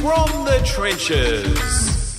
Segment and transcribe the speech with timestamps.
[0.00, 2.16] From the trenches.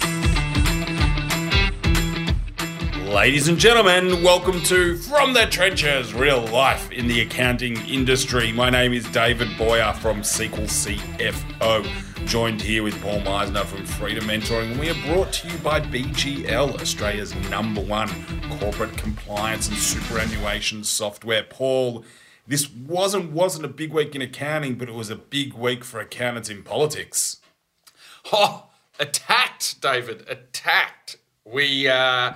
[3.12, 8.52] Ladies and gentlemen, welcome to From the Trenches Real Life in the Accounting Industry.
[8.52, 14.26] My name is David Boyer from Sequel CFO, joined here with Paul Meisner from Freedom
[14.26, 18.09] Mentoring, we are brought to you by BGL, Australia's number one
[18.59, 21.41] corporate compliance and superannuation software.
[21.41, 22.05] Paul,
[22.45, 26.00] this wasn't wasn't a big week in accounting, but it was a big week for
[26.00, 27.41] accountants in politics.
[28.34, 28.67] Oh,
[28.99, 31.17] attacked, David, attacked.
[31.43, 32.34] We, uh,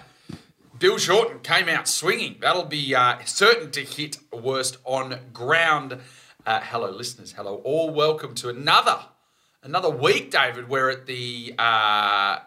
[0.79, 2.37] Bill Shorten came out swinging.
[2.41, 5.99] That'll be uh, certain to hit worst on ground.
[6.45, 7.33] Uh, hello, listeners.
[7.33, 7.91] Hello, all.
[7.91, 8.99] Welcome to another
[9.63, 10.67] another week, David.
[10.67, 12.39] We're at the uh,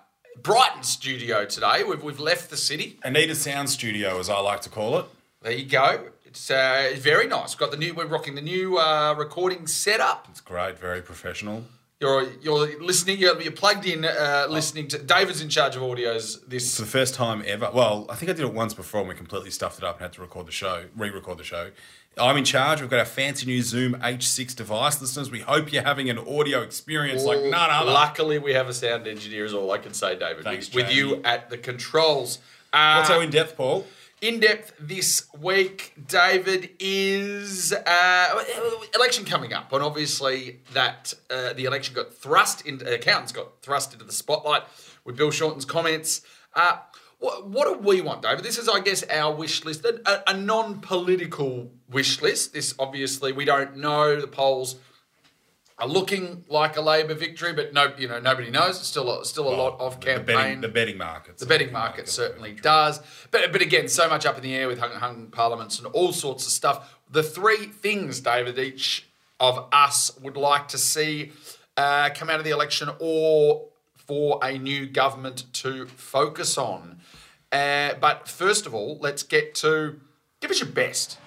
[0.42, 1.84] Brighton studio today.
[1.84, 2.98] We've, we've left the city.
[3.02, 5.06] Anita Sound Studio, as I like to call it.
[5.42, 6.11] There you go.
[6.25, 7.55] It's uh, very nice.
[7.55, 7.95] We've got the new.
[7.95, 10.27] We're rocking the new uh, recording setup.
[10.28, 11.64] It's great, very professional.
[12.01, 13.19] You're you're listening.
[13.19, 14.98] You're, you're plugged in, uh, listening to.
[14.98, 16.39] David's in charge of audios.
[16.47, 17.70] This It's the first time ever.
[17.75, 20.03] Well, I think I did it once before and we completely stuffed it up and
[20.03, 21.70] had to record the show, re record the show.
[22.17, 22.81] I'm in charge.
[22.81, 25.00] We've got our fancy new Zoom H6 device.
[25.00, 27.91] Listeners, we hope you're having an audio experience like none other.
[27.91, 29.44] Luckily, we have a sound engineer.
[29.44, 30.44] Is all I can say, David.
[30.44, 32.39] Thanks, with, with you at the controls.
[32.72, 33.87] Uh, What's our in depth, Paul?
[34.20, 38.44] In depth this week, David, is uh,
[38.94, 43.92] election coming up, and obviously that uh, the election got thrust into accountants got thrust
[43.92, 44.62] into the spotlight
[45.05, 46.22] with Bill Shorten's comments.
[46.55, 46.78] Uh,
[47.20, 48.44] what, what do we want, David?
[48.44, 52.53] This is, I guess, our wish list, a, a non-political wish list.
[52.53, 54.77] This obviously we don't know the polls
[55.81, 58.79] are looking like a Labor victory, but no, you know nobody knows.
[58.79, 60.37] It's still a, still a lot of The campaign.
[60.37, 61.41] betting, the betting markets.
[61.41, 63.01] The betting market certainly does.
[63.31, 66.12] But but again, so much up in the air with hung, hung parliaments and all
[66.12, 66.99] sorts of stuff.
[67.11, 69.06] The three things, David, each
[69.41, 71.31] of us would like to see
[71.77, 76.99] uh, come out of the election or for a new government to focus on.
[77.53, 80.00] Uh, but first of all, let's get to
[80.41, 81.19] give us your best.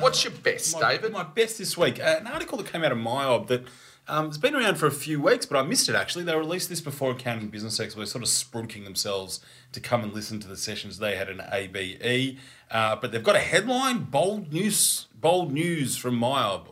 [0.00, 1.12] What's your, best, my, David?
[1.12, 1.98] My best this week.
[1.98, 3.64] Uh, an article that came out of MyOb that
[4.08, 6.24] um, has been around for a few weeks, but I missed it actually.
[6.24, 9.40] They released this before Accounting Business they're sort of sprunking themselves
[9.72, 12.38] to come and listen to the sessions they had in ABE.
[12.70, 16.66] Uh, but they've got a headline: bold news, bold news from MyOb.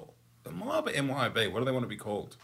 [0.46, 1.52] MyOb MYOB?
[1.52, 2.36] What do they want to be called?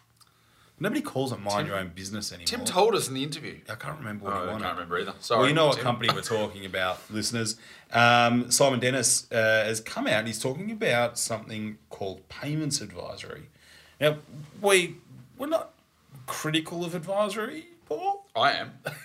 [0.82, 2.46] Nobody calls it mind your own business anymore.
[2.46, 3.58] Tim told us in the interview.
[3.68, 4.64] I can't remember what Oh, he I wanted.
[4.64, 5.14] can't remember either.
[5.20, 5.38] Sorry.
[5.40, 5.84] Well, you know what Tim.
[5.84, 7.56] company we're talking about, listeners.
[7.92, 13.48] Um, Simon Dennis uh, has come out and he's talking about something called payments advisory.
[14.00, 14.16] Now,
[14.62, 14.96] we,
[15.36, 15.72] we're not
[16.26, 18.26] critical of advisory, Paul.
[18.34, 18.72] I am.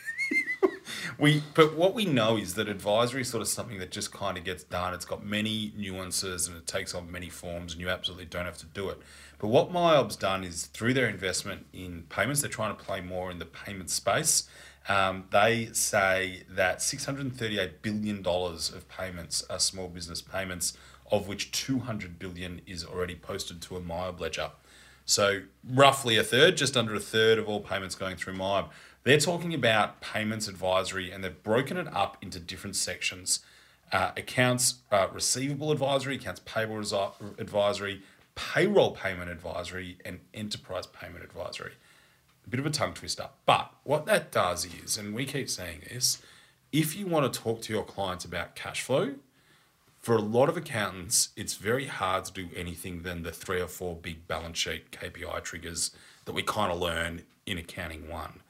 [1.17, 4.37] We, but what we know is that advisory is sort of something that just kind
[4.37, 4.93] of gets done.
[4.93, 8.57] It's got many nuances and it takes on many forms, and you absolutely don't have
[8.59, 8.99] to do it.
[9.39, 13.31] But what MyOb's done is through their investment in payments, they're trying to play more
[13.31, 14.47] in the payment space.
[14.87, 20.77] Um, they say that $638 billion of payments are small business payments,
[21.11, 24.51] of which 200 billion is already posted to a MyOb ledger.
[25.05, 28.69] So roughly a third, just under a third of all payments going through MyOb.
[29.05, 33.41] They're talking about payments advisory, and they've broken it up into different sections:
[33.91, 36.79] uh, accounts uh, receivable advisory, accounts payable
[37.37, 38.01] advisory,
[38.33, 41.73] payroll payment advisory, and enterprise payment advisory.
[42.47, 45.81] A bit of a tongue twister, but what that does is, and we keep saying
[45.87, 46.19] this,
[46.71, 49.13] if you want to talk to your clients about cash flow,
[49.99, 53.67] for a lot of accountants, it's very hard to do anything than the three or
[53.67, 55.91] four big balance sheet KPI triggers
[56.25, 58.41] that we kind of learn in Accounting One.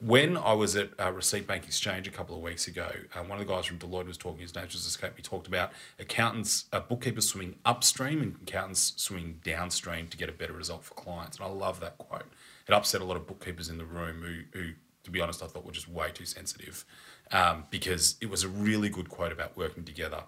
[0.00, 3.40] When I was at uh, Receipt Bank Exchange a couple of weeks ago, uh, one
[3.40, 6.78] of the guys from Deloitte was talking, his nature's escape, he talked about accountants, uh,
[6.78, 11.38] bookkeepers swimming upstream and accountants swimming downstream to get a better result for clients.
[11.38, 12.26] And I love that quote.
[12.68, 14.72] It upset a lot of bookkeepers in the room who, who
[15.02, 16.84] to be honest, I thought were just way too sensitive
[17.32, 20.22] um, because it was a really good quote about working together.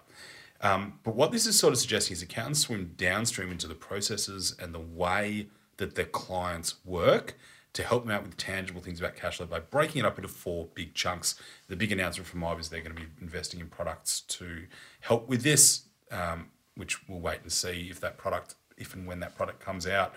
[0.59, 4.55] Um, but what this is sort of suggesting is accountants swim downstream into the processes
[4.59, 5.47] and the way
[5.77, 7.37] that their clients work
[7.73, 10.27] to help them out with tangible things about cash flow by breaking it up into
[10.27, 11.35] four big chunks.
[11.67, 14.65] The big announcement from Mob is they're going to be investing in products to
[14.99, 19.19] help with this, um, which we'll wait and see if that product, if and when
[19.21, 20.13] that product comes out.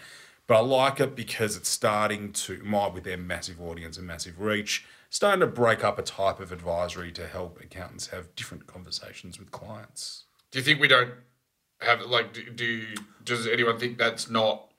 [0.46, 4.40] But I like it because it's starting to, Mob with their massive audience and massive
[4.40, 9.38] reach, starting to break up a type of advisory to help accountants have different conversations
[9.38, 10.24] with clients.
[10.50, 11.12] Do you think we don't
[11.80, 12.32] have like?
[12.34, 12.86] Do, do
[13.24, 14.70] does anyone think that's not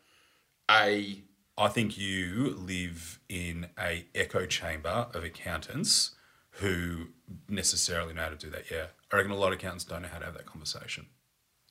[0.70, 1.24] a?
[1.58, 6.12] I think you live in a echo chamber of accountants
[6.52, 7.08] who
[7.48, 8.70] necessarily know how to do that.
[8.70, 11.08] Yeah, I reckon a lot of accountants don't know how to have that conversation.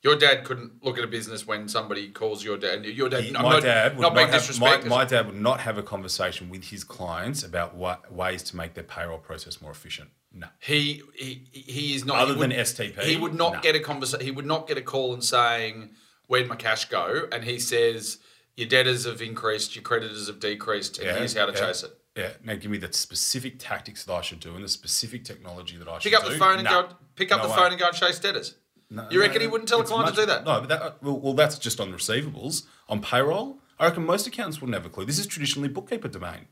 [0.02, 2.84] Your dad couldn't look at a business when somebody calls your dad.
[2.84, 5.60] Your dad, He- my not, dad would not not, have, my, my dad would not
[5.60, 9.70] have a conversation with his clients about what ways to make their payroll process more
[9.70, 10.10] efficient.
[10.32, 10.48] No.
[10.60, 13.00] He he he is not Other would- than STP?
[13.02, 13.60] He would not No.
[13.60, 14.24] get a conversation.
[14.24, 15.94] He would not get a call and saying,
[16.26, 18.18] "Where'd my cash go?" And he says,
[18.56, 21.98] "Your debtors have increased, your creditors have decreased, and here's how to yeah, chase it."
[22.16, 22.30] Yeah.
[22.44, 25.88] Now give me the specific tactics that I should do and the specific technology that
[25.88, 26.32] I should Pick up do.
[26.32, 26.82] the phone and No.
[26.82, 26.96] go.
[27.16, 27.56] Pick up No the way.
[27.56, 28.54] phone and go and chase debtors.
[28.90, 30.44] No, you reckon no, he wouldn't tell a client much- to do that?
[30.44, 32.62] No, but that, well, well, that's just on receivables.
[32.88, 35.04] On payroll, I reckon most accountants wouldn't have a clue.
[35.04, 36.46] This is traditionally bookkeeper domain.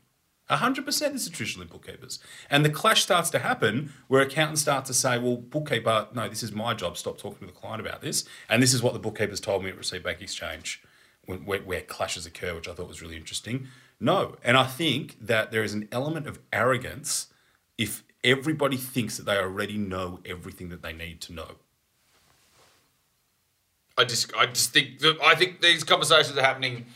[0.49, 2.19] 100% this is traditionally bookkeepers.
[2.49, 6.43] And the clash starts to happen where accountants start to say, well, bookkeeper, no, this
[6.43, 6.97] is my job.
[6.97, 8.25] Stop talking to the client about this.
[8.49, 10.83] And this is what the bookkeepers told me at Receipt Bank Exchange
[11.25, 13.67] where, where clashes occur, which I thought was really interesting.
[13.99, 14.35] No.
[14.43, 17.27] And I think that there is an element of arrogance
[17.77, 21.55] if everybody thinks that they already know everything that they need to know.
[23.97, 26.87] I just I just think that I think these conversations are happening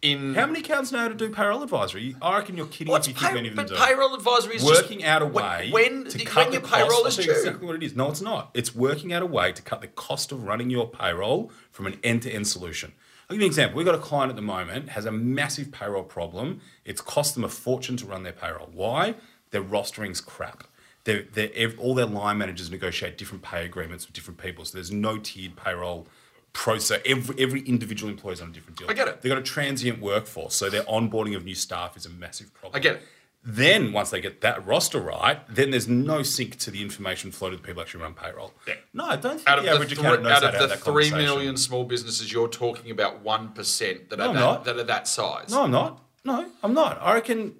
[0.00, 0.34] in.
[0.34, 2.16] How many accountants know how to do payroll advisory?
[2.22, 3.78] I reckon you're kidding What's if you think pay, many of them but do.
[3.84, 6.62] payroll advisory is working just out a when- way when to the- cut when your
[6.62, 7.18] the payroll cost.
[7.18, 7.32] is due.
[7.32, 7.94] exactly what it is.
[7.94, 8.50] No, it's not.
[8.54, 12.00] It's working out a way to cut the cost of running your payroll from an
[12.02, 12.92] end-to-end solution.
[13.28, 13.76] I'll give you an example.
[13.76, 16.60] We've got a client at the moment has a massive payroll problem.
[16.84, 18.68] It's cost them a fortune to run their payroll.
[18.72, 19.16] Why?
[19.50, 20.64] Their rostering's crap.
[21.04, 24.64] They're, they're, all their line managers negotiate different pay agreements with different people.
[24.64, 26.06] So there's no tiered payroll
[26.52, 27.00] process.
[27.04, 28.88] Every, every individual employee is on a different deal.
[28.90, 29.22] I get it.
[29.22, 30.54] They've got a transient workforce.
[30.54, 32.78] So their onboarding of new staff is a massive problem.
[32.78, 33.02] I get it.
[33.48, 37.50] Then once they get that roster right, then there's no sync to the information flow
[37.50, 38.52] to the people actually run payroll.
[38.66, 38.74] Yeah.
[38.92, 40.74] No, I don't think out the the, average accountant knows out how of have the
[40.74, 44.84] that three small businesses, you're talking about one percent that No, are that, that are
[44.84, 45.50] that size.
[45.50, 46.02] No, I'm not.
[46.24, 46.98] No, I'm not.
[47.00, 47.54] I reckon.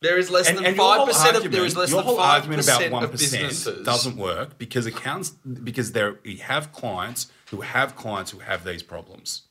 [0.00, 2.64] There is less And, than five percent of there is less your than five argument
[2.66, 7.96] about one of businesses doesn't work because accounts because there we have clients who have
[7.96, 9.42] clients who have these problems.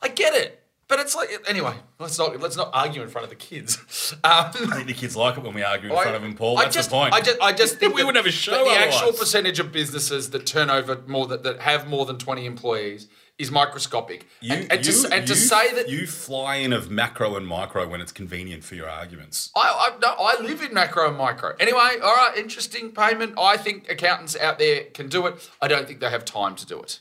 [0.00, 1.74] I get it, but it's like anyway.
[1.98, 3.78] Let's not let's not argue in front of the kids.
[4.24, 6.58] Um, I think the kids like it when we argue in front of them, Paul.
[6.58, 7.12] I That's just, the point.
[7.12, 10.30] I just, I just think We wouldn't have a show The actual percentage of businesses
[10.30, 13.06] that turn over more that, that have more than twenty employees
[13.38, 14.26] is microscopic.
[14.40, 17.46] You, and and, you- to, and to say that you fly in of macro and
[17.46, 19.50] micro when it's convenient for your arguments.
[19.54, 19.60] I,
[19.94, 21.54] I, no, I live in macro and micro.
[21.60, 23.34] Anyway, all right, interesting payment.
[23.38, 25.48] I think accountants out there can do it.
[25.60, 27.00] I don't think they have time to do it.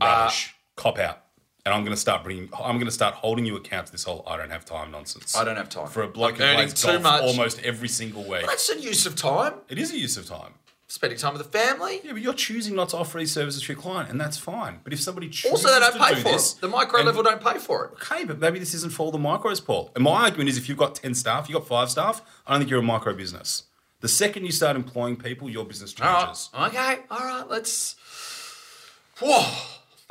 [0.00, 1.22] Rubbish, cop out,
[1.64, 2.48] and I'm going to start bringing.
[2.58, 5.36] I'm going to start holding you account to this whole "I don't have time" nonsense.
[5.36, 5.88] I don't have time.
[5.88, 7.22] for a bloke I'm who plays too golf much.
[7.22, 8.46] almost every single week.
[8.46, 9.54] That's a use of time.
[9.68, 10.54] It is a use of time.
[10.88, 12.00] Spending time with the family.
[12.04, 14.80] Yeah, but you're choosing not to offer these services to your client, and that's fine.
[14.84, 16.60] But if somebody chooses Also, they don't to pay do for this, it.
[16.60, 17.92] The micro and- level don't pay for it.
[17.92, 19.90] Okay, but maybe this isn't for all the micros, Paul.
[19.94, 22.60] And my argument is if you've got 10 staff, you've got five staff, I don't
[22.60, 23.62] think you're a micro business.
[24.00, 26.24] The second you start employing people, your business All right.
[26.26, 26.50] changes.
[26.54, 26.96] Okay.
[27.10, 27.48] All right.
[27.48, 27.96] Let's.
[29.18, 29.46] Whoa.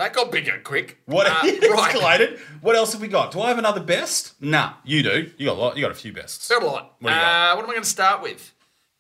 [0.01, 0.97] That got bigger quick.
[1.05, 1.93] What Uh, right.
[1.95, 2.39] escalated?
[2.61, 3.31] What else have we got?
[3.31, 4.33] Do I have another best?
[4.41, 5.29] Nah, you do.
[5.37, 5.77] You got a lot.
[5.77, 6.47] You got a few bests.
[6.49, 6.95] Got a lot.
[6.99, 7.51] What do you got?
[7.51, 8.51] uh, what am I going to start with?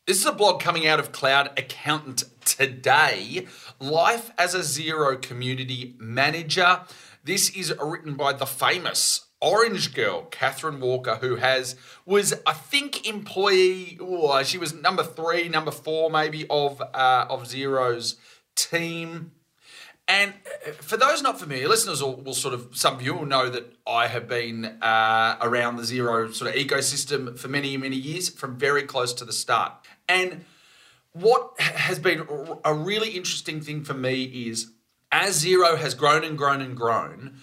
[0.05, 3.47] This is a blog coming out of Cloud Accountant today.
[3.79, 6.81] Life as a Xero Community Manager.
[7.23, 13.07] This is written by the famous Orange Girl, Catherine Walker, who has was I think
[13.07, 13.97] employee.
[13.99, 18.17] Oh, she was number three, number four, maybe of uh, of Xero's
[18.55, 19.31] team.
[20.07, 20.33] And
[20.67, 23.49] uh, for those not familiar, listeners will, will sort of, some of you will know
[23.49, 28.29] that I have been uh, around the Xero sort of ecosystem for many, many years,
[28.29, 29.73] from very close to the start.
[30.09, 30.45] And
[31.13, 32.27] what has been
[32.65, 34.71] a really interesting thing for me is
[35.11, 37.35] as Xero has grown and grown and grown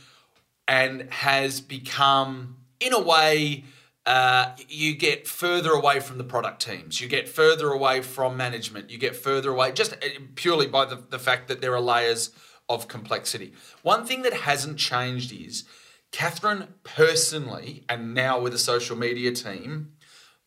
[0.66, 3.64] and has become, in a way,
[4.06, 7.00] uh, you get further away from the product teams.
[7.00, 8.90] You get further away from management.
[8.90, 9.97] You get further away just uh,
[10.35, 12.30] purely by the, the fact that there are layers
[12.68, 13.52] of complexity.
[13.82, 15.64] One thing that hasn't changed is
[16.10, 19.92] Catherine personally, and now with the social media team,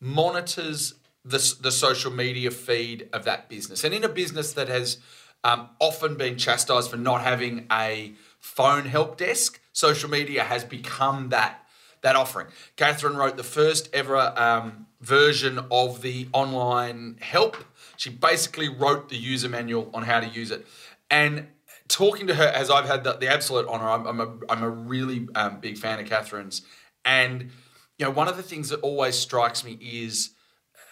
[0.00, 3.84] monitors the, the social media feed of that business.
[3.84, 4.98] And in a business that has
[5.44, 11.28] um, often been chastised for not having a phone help desk, social media has become
[11.30, 11.58] that
[12.02, 12.48] that offering.
[12.74, 17.56] Catherine wrote the first ever um, version of the online help.
[17.96, 20.66] She basically wrote the user manual on how to use it.
[21.08, 21.46] And
[21.92, 24.70] talking to her, as I've had the, the absolute honor, I'm, I'm, a, I'm a
[24.70, 26.62] really um, big fan of Catherine's.
[27.04, 27.50] And,
[27.98, 30.30] you know, one of the things that always strikes me is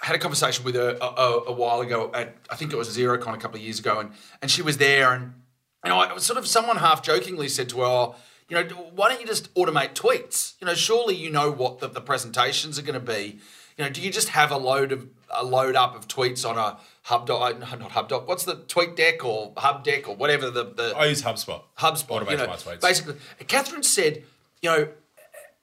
[0.02, 2.76] I had a conversation with her a, a, a while ago at, I think it
[2.76, 4.10] was Xerocon a couple of years ago, and,
[4.42, 5.12] and she was there.
[5.12, 5.34] And,
[5.84, 8.14] you know, I was sort of someone half jokingly said to her, oh,
[8.48, 8.64] you know,
[8.94, 10.54] why don't you just automate tweets?
[10.60, 13.38] You know, surely you know what the, the presentations are going to be.
[13.78, 16.58] You know, do you just have a load of a load up of tweets on
[16.58, 18.26] a Hubdoc, uh, no, not Hubdoc.
[18.26, 21.62] What's the TweetDeck or hub deck or whatever the the I use HubSpot.
[21.78, 22.22] HubSpot.
[22.22, 22.80] Automates You know, my tweets.
[22.80, 24.24] basically, Catherine said,
[24.62, 24.88] you know,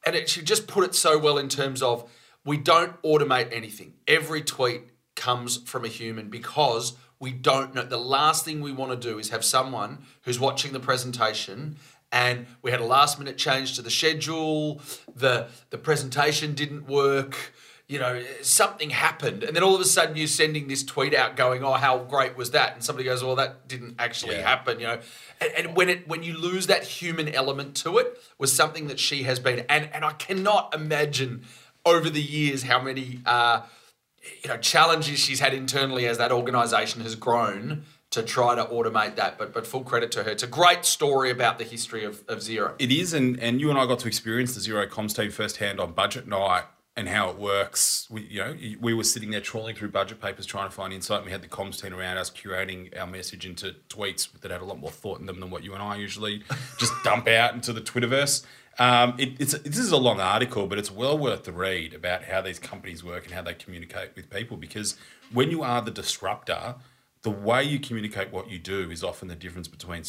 [0.06, 2.10] and it, she just put it so well in terms of
[2.46, 3.94] we don't automate anything.
[4.08, 4.84] Every tweet
[5.16, 7.84] comes from a human because we don't know.
[7.84, 11.78] The last thing we want to do is have someone who's watching the presentation
[12.12, 14.82] and we had a last minute change to the schedule,
[15.14, 17.54] the the presentation didn't work.
[17.90, 21.38] You know, something happened, and then all of a sudden you're sending this tweet out,
[21.38, 24.42] going, "Oh, how great was that?" And somebody goes, "Well, that didn't actually Yeah.
[24.48, 25.00] happen." You know,
[25.40, 29.00] and, and when it when you lose that human element to it was something that
[29.00, 31.46] she has been and and I cannot imagine
[31.86, 33.62] over the years how many uh,
[34.44, 39.16] you know challenges she's had internally as that organization has grown to try to automate
[39.16, 42.24] that but but full credit to her it's a great story about the history of,
[42.28, 45.16] of Xero It is, and, and you and I got to experience the Xero Comms
[45.16, 46.64] team firsthand on budget night
[46.98, 48.08] and how it works.
[48.10, 51.20] We, you know, we were sitting there trawling through budget papers trying to find insight.
[51.20, 54.62] And we had the comms team around us curating our message into tweets that had
[54.62, 56.44] a lot more thought in them than what you and I usually
[56.80, 58.44] just dump out into the Twitterverse.
[58.80, 62.24] Um, it, it's this is a long article, but it's well worth the read about
[62.24, 64.58] how these companies work and how they communicate with people.
[64.58, 64.98] Because
[65.32, 66.76] when you are the disruptor,
[67.22, 70.04] the way you communicate what you do is often the difference between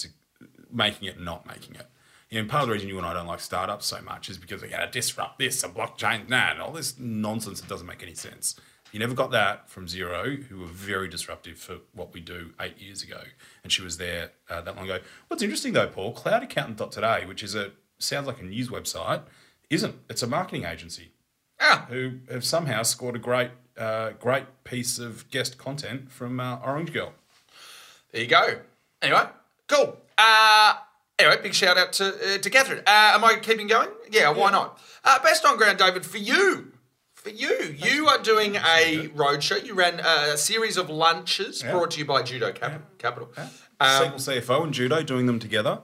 [0.72, 1.86] making it and not making it.
[2.30, 4.28] You know, and part of the reason you and I don't like startups so much
[4.28, 7.86] is because they're to disrupt this, a blockchain, that, and all this nonsense that doesn't
[7.86, 8.54] make any sense.
[8.92, 12.78] You never got that from Xero, who were very disruptive for what we do eight
[12.80, 13.20] years ago,
[13.62, 15.00] and she was there uh, that long ago.
[15.28, 19.22] What's interesting though, Paul, cloudaccountant.today, which is a sounds like a news website,
[19.68, 19.96] isn't.
[20.08, 21.12] It's a marketing agency
[21.60, 26.58] ah who have somehow scored a great, uh, great piece of guest content from uh,
[26.64, 27.12] Orange Girl.
[28.12, 28.60] there you go
[29.02, 29.24] anyway
[29.66, 30.74] cool uh
[31.18, 32.80] Anyway, big shout out to uh, to Catherine.
[32.86, 33.88] Uh, am I keeping going?
[34.10, 34.78] Yeah, why not?
[35.04, 36.72] Uh, best on ground, David, for you.
[37.14, 37.74] For you.
[37.76, 39.64] You are doing a roadshow.
[39.64, 41.72] You ran a series of lunches Yeah.
[41.72, 43.32] brought to you by Judo Cap- Capital.
[43.36, 43.48] Um,
[43.80, 45.80] Um, CFO and Judo doing them together.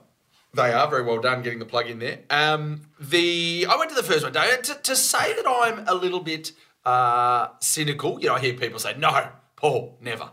[0.53, 2.19] They are very well done getting the plug in there.
[2.29, 4.63] Um, the I went to the first one, David.
[4.65, 6.53] To, to say that I'm a little bit
[6.85, 9.27] uh, cynical, you know, I hear people say, "No,
[9.57, 10.29] Paul, never,"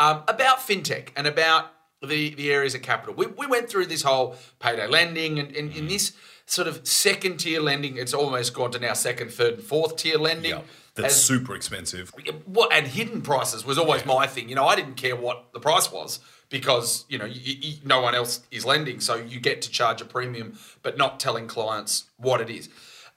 [0.00, 1.70] um, about fintech and about
[2.02, 3.14] the the areas of capital.
[3.14, 6.12] We, we went through this whole payday lending and, and in this
[6.46, 10.18] sort of second tier lending, it's almost gone to now second, third, and fourth tier
[10.18, 10.52] lending.
[10.52, 10.62] Yeah,
[10.94, 12.12] that's As- super expensive.
[12.46, 14.48] what and hidden prices was always my thing.
[14.48, 18.00] You know, I didn't care what the price was because you know you, you, no
[18.00, 22.04] one else is lending, so you get to charge a premium, but not telling clients
[22.16, 22.68] what it is.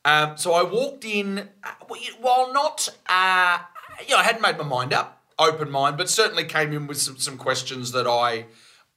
[0.06, 1.72] Um, so I walked in, uh,
[2.20, 3.60] while not, uh,
[4.06, 6.98] you know, I hadn't made my mind up, open mind, but certainly came in with
[6.98, 8.48] some, some questions that I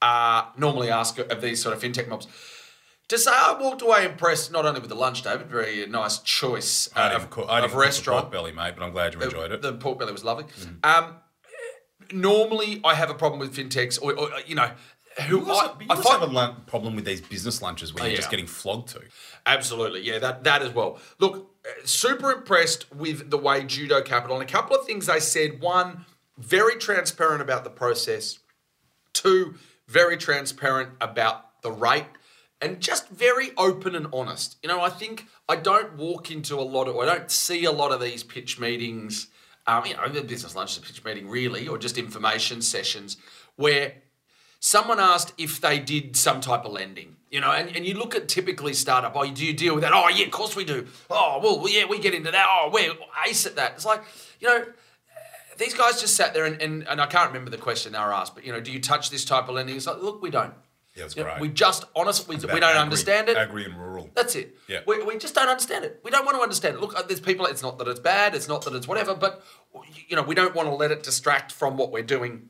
[0.02, 2.26] uh, normally ask of these sort of fintech mobs.
[3.08, 6.88] To say I walked away impressed not only with the lunch, David, very nice choice
[6.96, 8.22] uh, of, cook, of the restaurant.
[8.22, 9.62] pork belly, mate, but I'm glad you enjoyed it.
[9.62, 10.44] The pork belly was lovely.
[10.60, 10.84] Mm.
[10.84, 11.14] Um,
[12.12, 14.70] normally, I have a problem with fintechs, or, or you know,
[15.28, 17.94] who you also, I, you I find have a lun- problem with these business lunches
[17.94, 18.16] where Oh, you're yeah.
[18.18, 19.02] just getting flogged to.
[19.46, 20.98] Absolutely, yeah, that that as well.
[21.20, 25.20] Look, uh, super impressed with the way Judo Capital and a couple of things they
[25.20, 25.60] said.
[25.60, 26.04] One,
[26.36, 28.40] very transparent about the process.
[29.12, 29.54] Two,
[29.88, 32.06] very transparent about the rate.
[32.58, 34.56] And just very open and honest.
[34.62, 37.70] You know, I think I don't walk into a lot of, I don't see a
[37.70, 39.28] lot of these pitch meetings,
[39.66, 43.18] um, you know, the business lunch is a pitch meeting really, or just information sessions
[43.56, 43.94] where
[44.58, 48.14] someone asked if they did some type of lending, you know, and, and you look
[48.14, 49.92] at typically startup, oh, do you deal with that?
[49.92, 50.86] Oh, yeah, of course we do.
[51.10, 52.46] Oh, well, yeah, we get into that.
[52.48, 52.92] Oh, we're
[53.28, 53.72] ace at that.
[53.72, 54.02] It's like,
[54.40, 54.64] you know,
[55.58, 58.12] these guys just sat there and, and, and I can't remember the question they were
[58.12, 59.76] asked, but, you know, do you touch this type of lending?
[59.76, 60.54] It's like, look, we don't.
[60.94, 61.40] Yeah, it's great.
[61.40, 63.36] we just, honestly, we, we don't agri- understand it.
[63.36, 64.08] Agri and rural.
[64.14, 64.56] That's it.
[64.66, 64.80] Yeah.
[64.86, 66.00] We, we just don't understand it.
[66.02, 66.80] We don't want to understand it.
[66.80, 69.42] Look, uh, there's people, it's not that it's bad, it's not that it's whatever, but,
[70.08, 72.48] you know, we don't want to let it distract from what we're doing.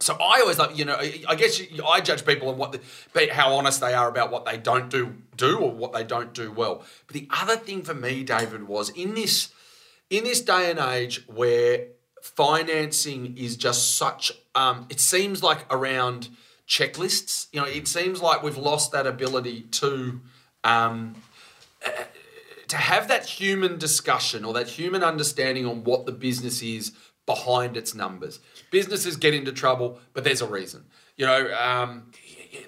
[0.00, 2.72] So I always like, you know, I I guess you, I judge people on what,
[2.72, 6.34] the, how honest they are about what they don't do, do or what they don't
[6.34, 6.82] do well.
[7.06, 9.50] But the other thing for me, David, was in this,
[10.10, 11.86] in this day and age where
[12.26, 16.28] financing is just such, um, it seems like around
[16.68, 17.46] checklists.
[17.52, 20.20] You know, it seems like we've lost that ability to
[20.64, 21.14] um,
[21.86, 21.90] uh,
[22.68, 26.92] to have that human discussion or that human understanding on what the business is
[27.24, 28.40] behind its numbers.
[28.70, 30.84] Businesses get into trouble, but there's a reason.
[31.16, 32.10] You know, um,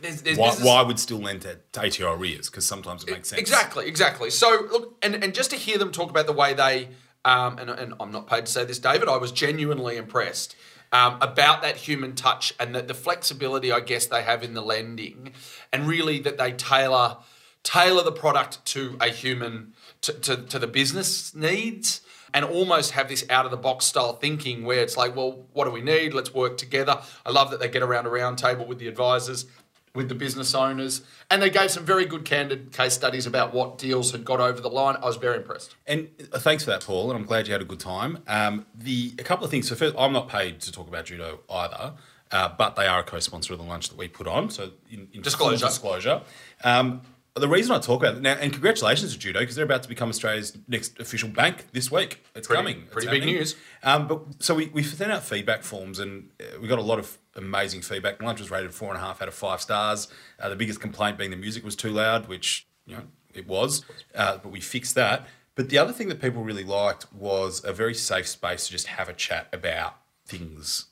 [0.00, 2.48] there's, there's Why, why would still lend to ATO arrears?
[2.48, 3.40] Because sometimes it makes sense.
[3.40, 4.30] Exactly, exactly.
[4.30, 6.88] So look, and, and just to hear them talk about the way they,
[7.24, 10.56] um, and, and I'm not paid to say this, David, I was genuinely impressed
[10.92, 14.62] um, about that human touch and the, the flexibility I guess they have in the
[14.62, 15.32] lending,
[15.72, 17.18] and really that they tailor
[17.64, 22.00] tailor the product to a human to, to, to the business needs.
[22.34, 25.64] and almost have this out of the box style thinking where it's like, well, what
[25.64, 26.12] do we need?
[26.14, 27.00] Let's work together.
[27.24, 29.46] I love that they get around a round table with the advisors
[29.94, 33.78] with the business owners, and they gave some very good candid case studies about what
[33.78, 34.96] deals had got over the line.
[35.02, 35.74] I was very impressed.
[35.86, 37.10] And uh, thanks for that, Paul.
[37.10, 38.18] And I'm glad you had a good time.
[38.26, 39.68] Um, the a couple of things.
[39.68, 41.94] So first, I'm not paid to talk about judo either,
[42.30, 44.50] uh, but they are a co-sponsor of the lunch that we put on.
[44.50, 45.66] So in, in Disclosure.
[45.66, 46.22] disclosure.
[46.64, 47.02] Um,
[47.34, 49.88] the reason I talk about it now, and congratulations to judo because they're about to
[49.88, 52.24] become Australia's next official bank this week.
[52.34, 52.82] It's Pretty- coming.
[52.82, 53.36] It's pretty big happening.
[53.36, 53.54] news.
[53.84, 56.98] Um, but so we we sent out feedback forms, and uh, we got a lot
[56.98, 58.22] of amazing feedback.
[58.22, 60.08] Lunch was rated four and a half out of five stars.
[60.38, 63.02] Uh, the biggest complaint being the music was too loud, which you know
[63.32, 65.26] it was, uh, but we fixed that.
[65.54, 68.86] But the other thing that people really liked was a very safe space to just
[68.86, 70.86] have a chat about things.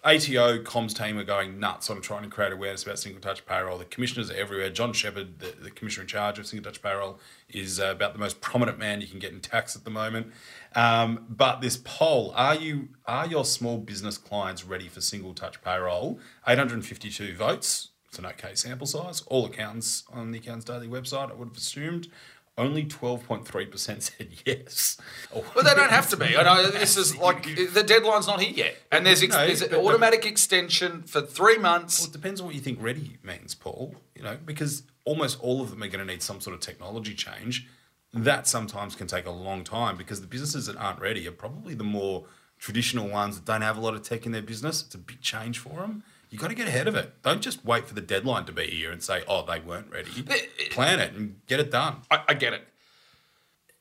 [0.05, 3.77] ATO comms team are going nuts on trying to create awareness about single touch payroll.
[3.77, 4.69] The commissioners are everywhere.
[4.69, 7.19] John Shepherd, the, the commissioner in charge of single touch payroll,
[7.49, 10.31] is uh, about the most prominent man you can get in tax at the moment.
[10.73, 15.61] Um, but this poll: Are you are your small business clients ready for single touch
[15.61, 16.17] payroll?
[16.47, 17.90] 852 votes.
[18.11, 19.21] It's an okay sample size.
[19.27, 22.09] All accountants on the Accountants Daily website, I would have assumed.
[22.57, 24.97] Only 12.3% said yes.
[25.33, 26.35] But they don't have to be.
[26.35, 29.61] I know this is like the deadline's not here yet, and there's, ex- No, there's
[29.61, 32.01] an automatic extension for three months.
[32.01, 33.95] Well, it depends on what you think ready means, Paul.
[34.13, 37.13] You know, because almost all of them are going to need some sort of technology
[37.13, 37.65] change.
[38.13, 41.75] That sometimes can take a long time because the businesses that aren't ready are probably
[41.75, 42.25] the more
[42.59, 44.83] traditional ones that don't have a lot of tech in their business.
[44.83, 46.03] It's a big change for them.
[46.31, 47.21] You got to get ahead of it.
[47.23, 50.23] Don't just wait for the deadline to be here and say, "Oh, they weren't ready."
[50.71, 51.97] Plan it and get it done.
[52.09, 52.65] I, I get it,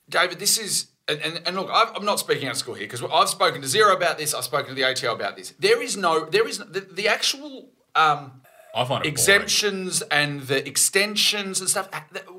[0.08, 0.38] David.
[0.40, 3.02] This is and, and, and look, I've, I'm not speaking out of school here because
[3.12, 4.34] I've spoken to Xero about this.
[4.34, 5.54] I've spoken to the ATO about this.
[5.58, 8.42] There is no, there is the, the actual um,
[8.74, 9.06] I find it boring.
[9.12, 11.88] exemptions and the extensions and stuff.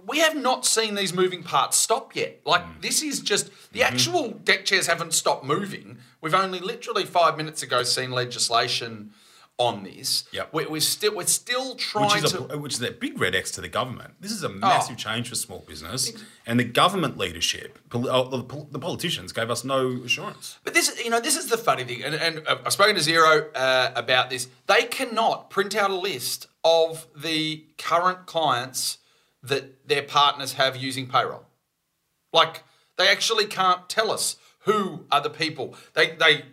[0.06, 2.42] We have not seen these moving parts stop yet.
[2.46, 2.82] Like Mm.
[2.82, 3.94] this is just the Mm-hmm.
[3.94, 5.98] actual deck chairs haven't stopped moving.
[6.22, 9.12] We've only literally five minutes ago seen legislation
[9.58, 10.24] on this.
[10.32, 10.54] Yep.
[10.54, 12.54] We're, we're still we're still trying which is, to.
[12.54, 14.16] a, which is a big red X to the government.
[14.20, 16.12] This is a massive change for small business,
[16.46, 20.58] and the government leadership, pol- uh, the, the politicians, gave us no assurance.
[20.64, 23.02] But this, you know, this is the funny thing, and, and uh, I've spoken to
[23.02, 24.48] Xero uh, about this.
[24.68, 28.98] They cannot print out a list of the current clients
[29.44, 31.46] that their partners have using payroll.
[32.34, 32.64] Like
[32.98, 35.76] they actually can't tell us who are the people.
[35.94, 36.46] They they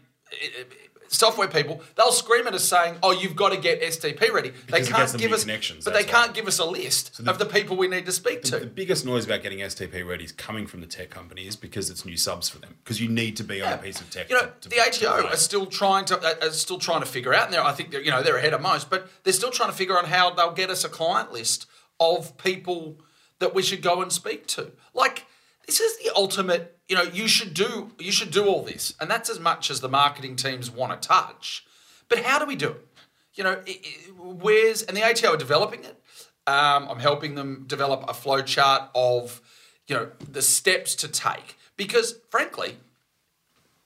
[1.09, 4.89] software people they'll scream at us saying, "Oh, you've got to get STP ready." Because
[4.89, 6.09] they can't give us connections, but they why.
[6.09, 8.59] can't give us a list the- of the people we need to speak to.
[8.61, 12.05] The biggest noise about getting STP ready is coming from the tech companies because it's
[12.05, 12.77] new subs for them.
[12.85, 14.29] Because you need to be on a piece of tech.
[14.31, 17.07] You know, to- to- the ATO are still trying to uh, are still trying to
[17.07, 17.47] figure out.
[17.47, 19.71] And they're, I think they're, you know they're ahead of most, but they're still trying
[19.71, 21.67] to figure out how they'll get us a client list
[22.01, 23.01] of people
[23.41, 24.73] that we should go and speak to.
[24.95, 25.27] Like
[25.67, 26.78] this is the ultimate.
[26.89, 29.81] You know, you should do you should do all this, and that's as much as
[29.81, 31.65] the marketing teams want to touch.
[32.09, 32.87] But how do we do it?
[33.35, 36.01] You know, i i where's and the ATO are developing it.
[36.47, 39.43] Um, I'm helping them develop a flow chart of
[39.87, 42.79] you know the steps to take because frankly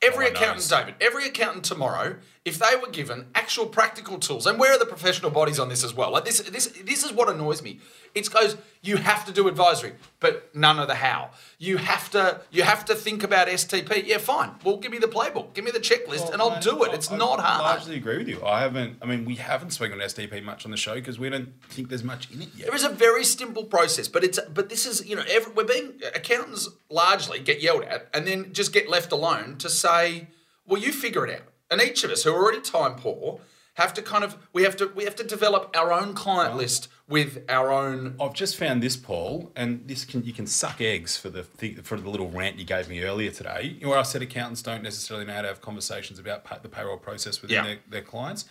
[0.02, 4.58] Every Oh, accountant, David, every accountant tomorrow, if they were given actual practical tools, and
[4.58, 6.10] where are the professional bodies on this as well?
[6.10, 7.78] Like this, this, this is what annoys me.
[8.14, 8.56] It goes.
[8.84, 11.30] You have to do advisory, but none of the how.
[11.58, 14.04] You have to you have to think about STP.
[14.06, 14.50] Yeah, fine.
[14.64, 16.92] Well, give me the playbook, give me the checklist, and I'll mate, do it.
[16.92, 17.60] It's I- not I hard.
[17.62, 18.44] I largely agree with you.
[18.44, 18.98] I haven't.
[19.00, 21.90] I mean, we haven't spoken on STP much on the show because we don't think
[21.90, 22.66] there's much in it yet.
[22.66, 25.64] There is a very simple process, but it's but this is you know every, we're
[25.64, 30.26] being accountants largely get yelled at and then just get left alone to say,
[30.66, 31.46] well, you figure it out.
[31.70, 33.40] And each of us who are already time poor
[33.74, 36.88] have to kind of we have to we have to develop our own client list
[37.08, 38.16] with our own.
[38.20, 41.42] I've just found this, Paul, and this can you can suck eggs for the
[41.82, 45.26] for the little rant you gave me earlier today, where I said accountants don't necessarily
[45.26, 47.62] know how to have conversations about pa- the payroll process within Yeah.
[47.64, 48.44] their, their clients.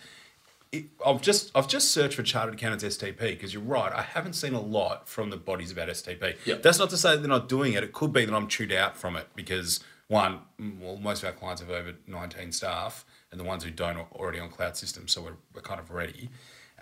[0.70, 3.92] It, I've just I've just searched for chartered accountants STP because you're right.
[3.92, 6.62] I haven't seen a lot from the bodies about STP.
[6.62, 7.82] That's not to say they're not doing it.
[7.84, 10.40] It could be that I'm chewed out from it because one,
[10.80, 14.06] well, most of our clients have over 19 staff, and the ones who don't are
[14.12, 16.28] already on cloud systems, so we're, we're kind of ready.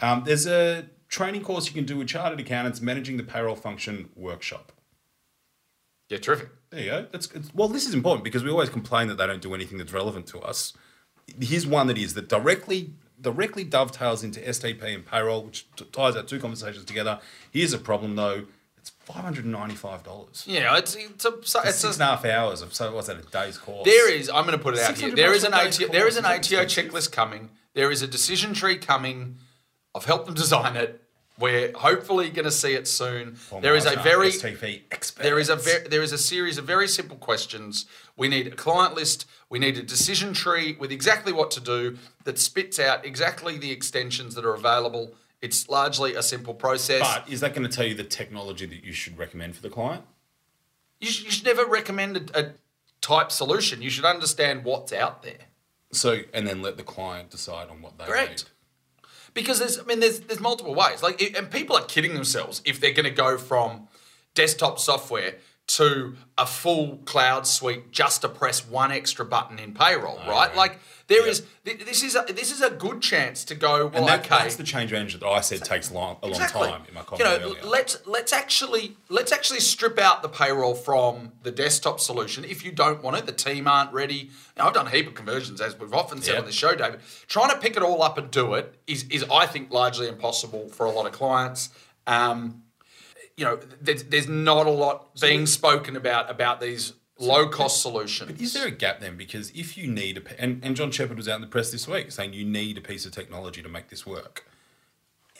[0.03, 4.09] Um, there's a training course you can do with chartered accountants managing the payroll function
[4.17, 4.73] workshop.
[6.09, 6.49] Yeah, terrific.
[6.71, 7.07] There you go.
[7.11, 9.93] That's well, this is important because we always complain that they don't do anything that's
[9.93, 10.73] relevant to us.
[11.41, 16.17] Here's one that is that directly directly dovetails into STP and payroll, which t- ties
[16.17, 17.21] our two conversations together.
[17.53, 18.47] Here's a problem though:
[18.77, 20.45] it's five hundred and ninety-five dollars.
[20.49, 23.19] Yeah, it's it's a, it's Six a and a half hours of so what's that
[23.19, 23.85] a day's course?
[23.85, 24.29] There is.
[24.29, 25.11] I'm going to put it out here.
[25.11, 26.89] 600 There is an for a day's ATO, there is an course, is that ATO
[26.89, 27.51] checklist coming.
[27.75, 29.37] There is a decision tree coming.
[29.95, 31.00] I've helped them design it.
[31.41, 33.37] We're hopefully going to see it soon.
[33.49, 36.87] Paul there is a very there is a ver- there is a series of very
[36.87, 37.87] simple questions.
[38.17, 39.27] We need a client list.
[39.49, 43.73] We need a decision tree with exactly what to do that spits out exactly the
[43.73, 45.15] extensions that are available.
[45.41, 47.01] It's largely a simple process.
[47.01, 49.71] But is that going to tell you the technology that you should recommend for the
[49.71, 50.05] client?
[51.01, 52.53] you, should, you should never recommend a, a
[53.01, 53.83] type solution.
[53.83, 55.39] You should understand what's out there.
[55.93, 58.31] So and then let the client decide on what they Correct.
[58.31, 58.43] need.
[59.35, 61.03] Because there's, I mean, there's there's multiple ways.
[61.03, 63.89] Like, and people are kidding themselves if they're going to go from
[64.35, 65.35] desktop software
[65.77, 70.27] to a full cloud suite just to press one extra button in payroll, right?
[70.29, 70.57] right.
[70.57, 71.31] Like, there Yeah.
[71.33, 73.87] is th- this is a, this is a good chance to go.
[73.87, 76.35] Well, And that, okay, that's the change management that I said takes long, a long
[76.41, 76.69] Exactly.
[76.69, 77.65] time in my you comment know, earlier.
[77.65, 82.45] let's let's actually let's actually strip out the payroll from the desktop solution.
[82.45, 84.15] If you don't want it, the team aren't ready.
[84.15, 86.41] You know, I've done a heap of conversions, as we've often said Yeah.
[86.41, 87.01] on the show, David.
[87.29, 90.69] Trying to pick it all up and do it is is I think largely impossible
[90.69, 91.71] for a lot of clients.
[92.07, 92.63] Um,
[93.41, 98.31] you know, there's, there's not a lot being spoken about about these low cost solutions.
[98.31, 99.17] But Is there a gap then?
[99.17, 101.89] Because if you need a, and, and John Shepherd was out in the press this
[101.89, 104.47] week saying you need a piece of technology to make this work.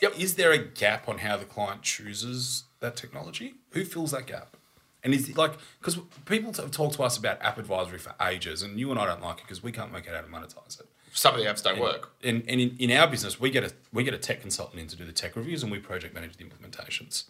[0.01, 0.19] Yep.
[0.19, 3.53] Is there a gap on how the client chooses that technology?
[3.73, 4.57] Who fills that gap?
[5.03, 8.63] And is it like, because people have talked to us about app advisory for ages,
[8.63, 10.79] and you and I don't like it because we can't work out how to monetize
[10.79, 10.87] it.
[11.13, 12.13] Some of the apps don't work.
[12.23, 14.87] And, and in, in our business, we get a we get a tech consultant in
[14.87, 17.25] to do the tech reviews, and we project manage the implementations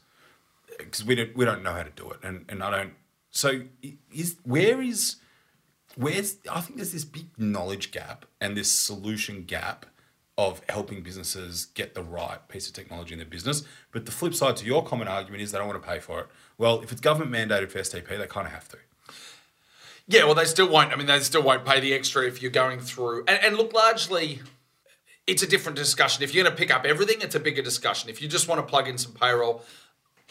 [0.85, 2.93] because we don't we don't know how to do it, and and I don't.
[3.31, 3.61] So
[4.13, 5.17] is where is
[5.95, 9.85] where's I think there's this big knowledge gap and this solution gap
[10.37, 13.63] of helping businesses get the right piece of technology in their business.
[13.91, 16.21] But the flip side to your common argument is they don't want to pay for
[16.21, 16.27] it.
[16.57, 18.77] Well, if it's government mandated for STP, they kind of have to.
[20.07, 20.91] Yeah, well, they still won't.
[20.91, 23.25] I mean, they still won't pay the extra if you're going through.
[23.27, 24.41] And, and look, largely,
[25.27, 26.23] it's a different discussion.
[26.23, 28.09] If you're going to pick up everything, it's a bigger discussion.
[28.09, 29.63] If you just want to plug in some payroll,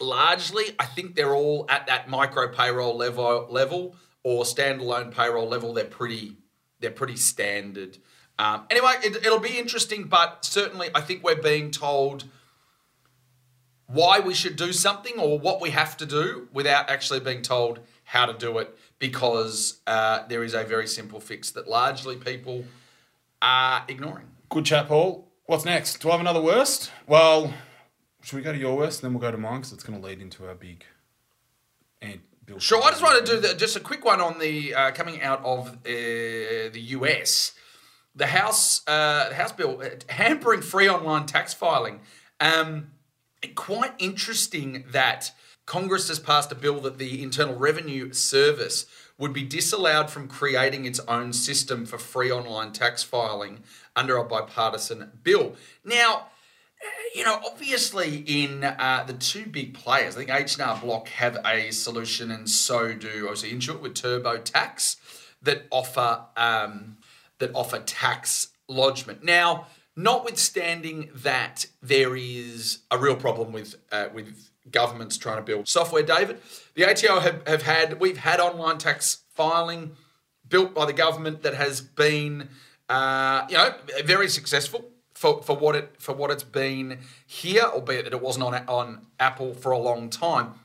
[0.01, 5.73] largely, I think they're all at that micro payroll level, level or standalone payroll level.
[5.73, 6.37] They're pretty,
[6.79, 7.97] they're pretty standard.
[8.39, 12.25] Um, anyway, it, it'll be interesting, but certainly, I think we're being told
[13.87, 17.79] why we should do something or what we have to do without actually being told
[18.03, 22.63] how to do it because uh, there is a very simple fix that largely people
[23.41, 24.27] are ignoring.
[24.49, 25.27] Good chat, Paul.
[25.45, 26.01] What's next?
[26.01, 26.91] Do I have another worst?
[27.07, 27.53] Well,
[28.21, 29.99] should we go to your worst and then we'll go to mine because it's going
[29.99, 30.85] to lead into our big.
[32.01, 34.73] And Bill Sure, I just want to do the, just a quick one on the
[34.73, 37.53] uh, coming out of uh, the US.
[38.15, 42.01] The House, uh, the House bill uh, hampering free online tax filing.
[42.39, 42.91] Um,
[43.55, 45.31] quite interesting that
[45.65, 48.85] Congress has passed a bill that the Internal Revenue Service
[49.17, 53.63] would be disallowed from creating its own system for free online tax filing
[53.95, 55.55] under a bipartisan bill.
[55.85, 56.30] Now,
[57.15, 61.71] you know, obviously, in uh, the two big players, I think H&R Block have a
[61.71, 64.97] solution, and so do obviously Intuit with TurboTax
[65.41, 66.97] that offer um,
[67.39, 69.23] that offer tax lodgement.
[69.23, 75.67] Now, notwithstanding that, there is a real problem with uh, with governments trying to build
[75.67, 76.03] software.
[76.03, 76.39] David,
[76.75, 79.95] the ATO have, have had we've had online tax filing
[80.47, 82.49] built by the government that has been
[82.87, 83.73] uh, you know
[84.05, 84.85] very successful
[85.21, 89.05] for, for what it for what it's been here, albeit that it wasn't on on
[89.19, 90.55] Apple for a long time.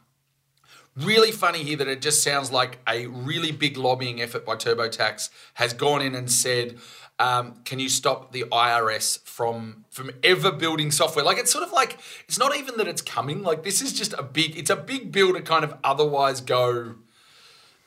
[0.97, 5.29] Really funny here that it just sounds like a really big lobbying effort by TurboTax
[5.55, 6.79] has gone in and said,
[7.19, 11.73] um, "Can you stop the IRS from from ever building software?" Like it's sort of
[11.73, 13.43] like it's not even that it's coming.
[13.43, 14.57] Like this is just a big.
[14.57, 16.95] It's a big bill to kind of otherwise go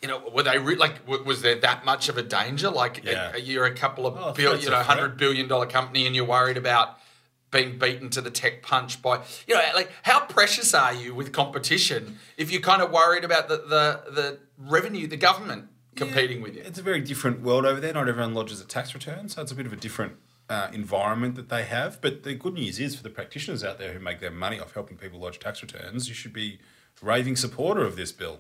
[0.01, 1.05] you know, were they re- like?
[1.05, 2.69] w- Was there that much of a danger?
[2.69, 3.33] Like, Yeah.
[3.35, 6.25] a, you're a couple of Oh, bill, you know, hundred billion dollar company, and you're
[6.25, 6.97] worried about
[7.51, 11.31] being beaten to the tech punch by, you know, like how precious are you with
[11.33, 16.55] competition if you're kind of worried about the the, the revenue, the government competing with
[16.55, 16.61] you?
[16.65, 17.93] It's a very different world over there.
[17.93, 20.13] Not everyone lodges a tax return, so it's a bit of a different
[20.49, 21.99] uh, environment that they have.
[21.99, 24.73] But the good news is for the practitioners out there who make their money off
[24.73, 26.59] helping people lodge tax returns, you should be
[27.01, 28.39] raving supporter of this bill.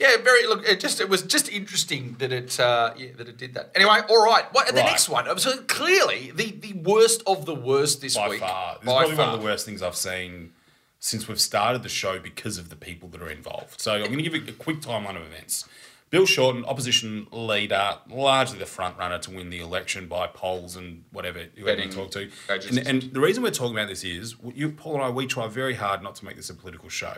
[0.00, 0.46] Yeah, very.
[0.46, 3.70] Look, it just it was just interesting that it uh, yeah, that it did that.
[3.74, 4.44] Anyway, all right.
[4.52, 4.86] What the Right.
[4.86, 5.38] next one?
[5.38, 8.40] So clearly the the worst of the worst this By week.
[8.40, 9.26] far, this by is probably far.
[9.26, 10.52] one of the worst things I've seen
[10.98, 13.80] since we've started the show because of the people that are involved.
[13.80, 15.66] So I'm going to give you a quick timeline of events.
[16.10, 21.04] Bill Shorten, opposition leader, largely the front runner to win the election by polls and
[21.12, 22.28] whatever whoever you talk to.
[22.48, 25.46] And, and the reason we're talking about this is you, Paul and I, we try
[25.46, 27.14] very hard not to make this a political show,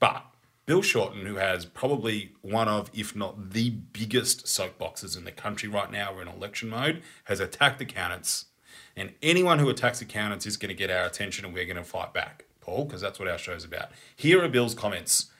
[0.00, 0.24] but
[0.72, 5.68] Bill Shorten, who has probably one of, if not the biggest soapboxes in the country
[5.68, 8.46] right now, we're in election mode, has attacked accountants.
[8.96, 11.84] And anyone who attacks accountants is going to get our attention and we're going to
[11.84, 13.90] fight back, Paul, because that's what our show's about.
[14.16, 15.30] Here are Bill's comments.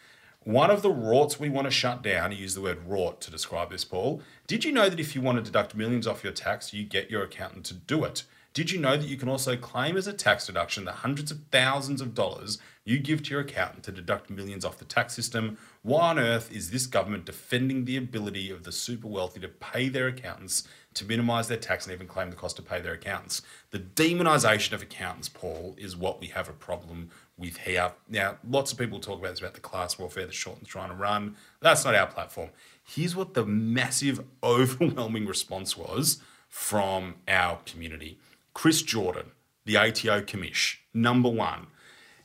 [0.45, 3.31] One of the rorts we want to shut down, he used the word rort to
[3.31, 4.21] describe this, Paul.
[4.47, 7.11] Did you know that if you want to deduct millions off your tax, you get
[7.11, 8.25] your accountant to do it?
[8.53, 11.40] Did you know that you can also claim as a tax deduction the hundreds of
[11.51, 15.57] thousands of dollars you give to your accountant to deduct millions off the tax system?
[15.83, 19.88] Why on earth is this government defending the ability of the super wealthy to pay
[19.88, 23.42] their accountants to minimise their tax and even claim the cost to pay their accountants?
[23.71, 27.92] The demonisation of accountants, Paul, is what we have a problem with here.
[28.09, 30.97] Now, lots of people talk about this about the class warfare that Shorten's trying to
[30.97, 31.37] run.
[31.61, 32.51] That's not our platform.
[32.85, 38.18] Here's what the massive, overwhelming response was from our community.
[38.55, 39.31] Chris Jordan,
[39.64, 41.68] the ATO commish, number one.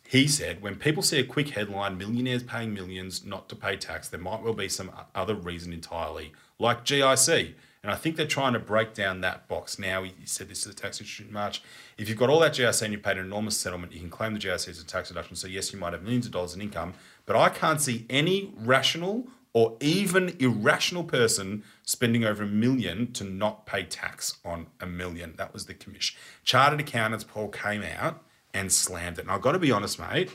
[0.10, 4.08] He said, when people see a quick headline, millionaires paying millions not to pay tax,
[4.08, 7.56] there might well be some other reason entirely, like GIC.
[7.84, 10.04] And I think they're trying to break down that box now.
[10.04, 11.62] He said this to the Tax Institute in March.
[11.98, 14.34] If you've got all that GIC and you paid an enormous settlement, you can claim
[14.34, 15.36] the GIC as a tax deduction.
[15.36, 16.94] So, yes, you might have millions of dollars in income,
[17.26, 23.26] but I can't see any rational or even irrational person spending over a million to
[23.26, 25.34] not pay tax on a million.
[25.38, 26.16] That was the commish.
[26.46, 28.24] Chartered accountants, Paul, came out
[28.58, 29.22] and slammed it.
[29.22, 30.32] And I've got to be honest, mate,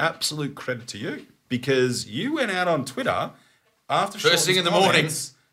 [0.00, 3.30] absolute credit to you because you went out on Twitter
[3.88, 5.08] after First thing in the morning.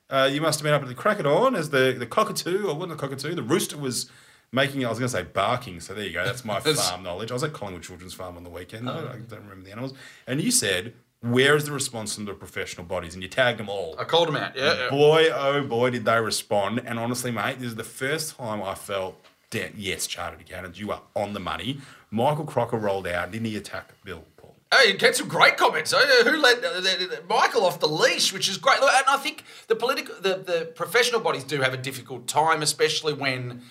[0.10, 2.67] Uh, you must have been up at the crack of dawn as the, the cockatoo,
[2.67, 4.10] or wasn't the cockatoo, the rooster was
[4.51, 7.32] making, I was going to say barking, so there you go, that's my farm knowledge.
[7.32, 9.10] I was at Collingwood Children's Farm on the weekend, Oh.
[9.12, 9.93] I don't remember the animals.
[10.28, 13.15] And you said, where is the response from the professional bodies?
[13.15, 13.95] And you tagged them all.
[13.97, 14.56] I called them out.
[14.56, 14.89] Yeah, yeah.
[14.91, 16.84] Boy, oh boy, did they respond.
[16.86, 20.91] And honestly, mate, this is the first time I felt, "Damn, yes, chartered accountants, you
[20.91, 21.79] are on the money.
[22.12, 23.31] Michael Croker rolled out.
[23.31, 24.55] Didn't he attack Bill, Paul?
[24.71, 25.93] Oh, you get some great comments.
[25.93, 28.77] Oh, Who let uh, Michael off the leash, which is great.
[28.79, 33.13] And I think the political, the, the professional bodies do have a difficult time, especially
[33.13, 33.62] when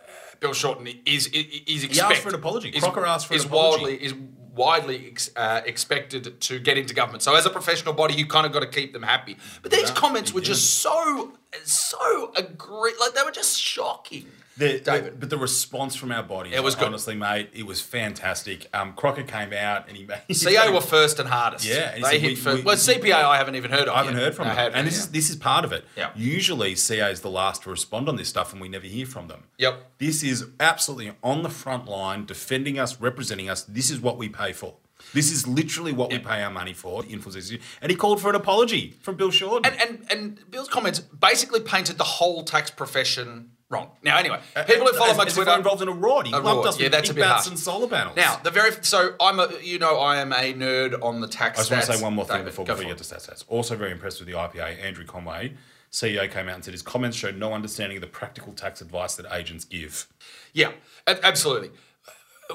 [0.00, 0.04] uh,
[0.40, 2.68] Bill Shorten is is, is expect, asked for an apology.
[2.70, 3.82] Is, Crocker asked for an is apology.
[3.82, 4.14] Widely, is
[4.54, 7.22] widely ex, uh, expected to get into government.
[7.22, 9.36] So as a professional body, you kind of got to keep them happy.
[9.62, 10.46] But these Yeah, comments were did.
[10.46, 11.32] just so
[11.64, 14.26] so agree, like they were just shocking.
[14.58, 15.04] The, David.
[15.04, 16.86] the- but the response from our bodies, It was good.
[16.88, 18.66] honestly, mate, it was fantastic.
[18.72, 20.20] Um, Croker came out and he made.
[20.34, 21.66] CA were first and hardest.
[21.66, 22.56] Yeah, they said hit we- first.
[22.58, 23.94] we- well, CPA I haven't even heard of.
[23.94, 24.22] I haven't yet.
[24.22, 25.00] heard from I them, and this yeah.
[25.00, 25.84] is this is part of it.
[25.96, 26.10] Yeah.
[26.16, 29.28] Usually, CA is the last to respond on this stuff, and we never hear from
[29.28, 29.44] them.
[29.58, 29.92] Yep.
[29.98, 33.62] This is absolutely on the front line, defending us, representing us.
[33.64, 34.74] This is what we pay for.
[35.12, 37.02] This is literally what we pay our money for.
[37.02, 39.70] And he called for an apology from Bill Shorten.
[39.70, 43.90] And, and and Bill's comments basically painted the whole tax profession wrong.
[44.02, 46.26] Now, anyway, uh, people who follow as, my as Twitter involved in a rod.
[46.26, 47.48] He A lumped us yeah, with that's a bit bats harsh.
[47.48, 48.16] and solar panels.
[48.16, 51.58] Now, the very so I'm a you know I am a nerd on the tax.
[51.58, 53.28] I just want to say one more thing David, before, before you get to stats.
[53.28, 53.44] stats.
[53.48, 54.82] Also very impressed with the IPA.
[54.82, 55.54] Andrew Conway,
[55.90, 59.14] CEO, came out and said his comments showed no understanding of the practical tax advice
[59.16, 60.06] that agents give.
[60.52, 60.72] Yeah,
[61.06, 61.70] absolutely.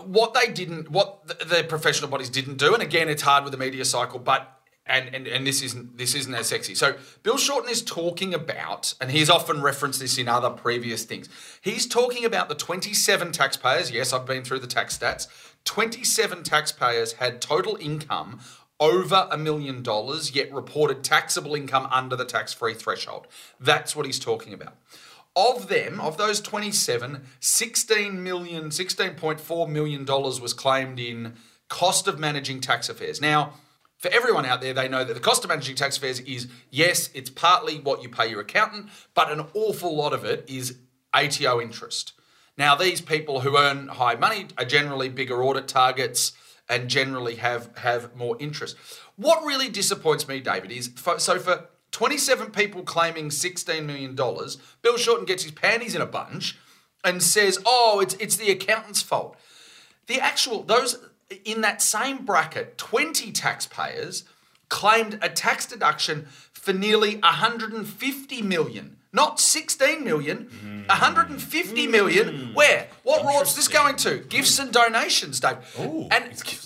[0.05, 3.59] What they didn't, what the professional bodies didn't do, and again, it's hard with the
[3.59, 4.57] media cycle, but.
[4.91, 6.75] And, and, and this isn't this isn't as sexy.
[6.75, 11.29] So Bill Shorten is talking about, and he's often referenced this in other previous things.
[11.61, 13.89] He's talking about the 27 taxpayers.
[13.89, 15.27] Yes, I've been through the tax stats.
[15.63, 18.41] 27 taxpayers had total income
[18.81, 23.27] over a million dollars, yet reported taxable income under the tax-free threshold.
[23.59, 24.75] That's what he's talking about.
[25.35, 31.35] of them, of those 27, 16 million, 16.4 million dollars was claimed in
[31.69, 33.21] cost of managing tax affairs.
[33.21, 33.53] Now,
[34.01, 37.11] for everyone out there, they know that the cost of managing tax affairs is yes,
[37.13, 40.79] it's partly what you pay your accountant, but an awful lot of it is
[41.13, 42.13] ATO interest.
[42.57, 46.33] Now, these people who earn high money are generally bigger audit targets
[46.67, 48.75] and generally have have more interest.
[49.17, 54.97] What really disappoints me, David, is for, so for 27 people claiming $16 million, Bill
[54.97, 56.57] Shorten gets his panties in a bunch
[57.03, 59.37] and says, oh, it's, it's the accountant's fault.
[60.07, 60.97] The actual, those
[61.45, 64.23] in that same bracket, 20 taxpayers
[64.69, 68.97] claimed a tax deduction for nearly 150 million.
[69.13, 70.49] Not 16 million,
[70.87, 72.53] 150 million.
[72.53, 72.87] Where?
[73.03, 74.19] What road's this going to?
[74.19, 75.57] Gifts and donations, Dave.
[75.81, 76.23] Ooh, and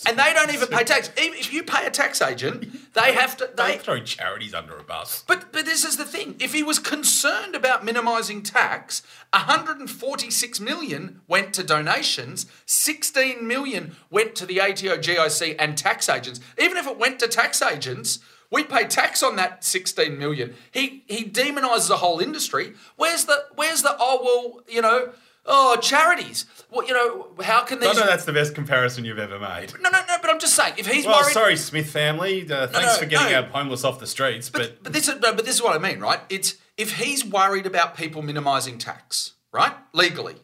[0.08, 1.10] and they don't even pay tax.
[1.20, 3.50] Even if you pay a tax agent, they have to.
[3.56, 5.24] They Don't throw charities under a bus.
[5.28, 6.36] but but this is the thing.
[6.40, 9.04] If he was concerned about minimising tax,
[9.34, 16.40] 146 million went to donations, 16 million went to the ATO, GIC, and tax agents.
[16.58, 18.20] Even if it went to tax agents,
[18.52, 20.56] we pay tax on that 16 million.
[20.72, 22.74] He he demonises the whole industry.
[22.96, 25.14] Where's the where's the oh well you know
[25.46, 26.46] oh charities?
[26.70, 29.40] Well you know how can they I these know that's the best comparison you've ever
[29.40, 29.74] made.
[29.82, 30.16] no no no?
[30.22, 31.34] But I'm just saying if he's Well, worried.
[31.34, 32.50] sorry, Smith family.
[32.50, 33.42] Uh, thanks no, for getting no.
[33.42, 34.50] our homeless off the streets.
[34.50, 36.20] But, But, but this is no, but this is what I mean, right?
[36.30, 39.74] It's if he's worried about people minimising tax, right?
[39.94, 40.36] Legally,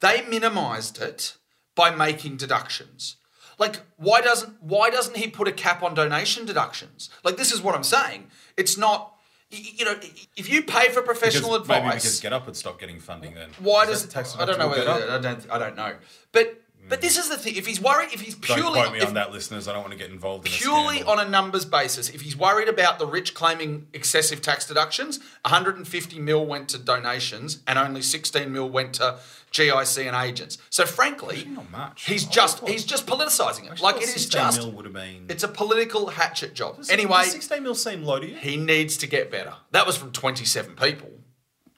[0.00, 1.36] they minimised it
[1.74, 3.16] by making deductions.
[3.58, 7.10] Like, why doesn't why doesn't he put a cap on donation deductions?
[7.24, 8.28] Like, this is what I'm saying.
[8.56, 9.14] It's not,
[9.50, 9.94] you know,
[10.36, 13.34] if you pay for professional because, maybe advice, because Get Up would stop getting funding
[13.34, 13.50] then.
[13.58, 14.38] why Is does it?
[14.38, 14.68] I don't know?
[14.68, 15.50] Whether, I don't.
[15.50, 15.94] I don't know.
[16.32, 17.56] But but this is the thing.
[17.56, 19.68] If he's worried, if he's purely Don't quote me if- on that, listeners.
[19.68, 22.36] I don't want to get involved in a purely on a numbers basis, if he's
[22.36, 28.02] worried about the rich claiming excessive tax deductions, 150 mil went to donations and only
[28.02, 29.18] 16 mil went to
[29.52, 30.58] GIC and agents.
[30.70, 32.04] So frankly, not much.
[32.04, 33.80] he's I just thought- he's just politicizing it.
[33.80, 35.26] Like it is 16 just mil would have been.
[35.28, 36.76] it's a political hatchet job.
[36.76, 38.36] Does- Anyway, does 16 mil seem low to you?
[38.36, 39.54] he needs to get better.
[39.70, 41.10] That was from 27 people.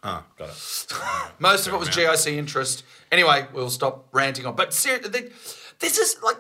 [0.03, 0.93] Ah, got it.
[1.39, 2.85] Most of it was GIC interest.
[3.13, 4.57] Anyway, we'll stop ranting on.
[4.57, 5.31] But seriously,
[5.79, 6.37] this is like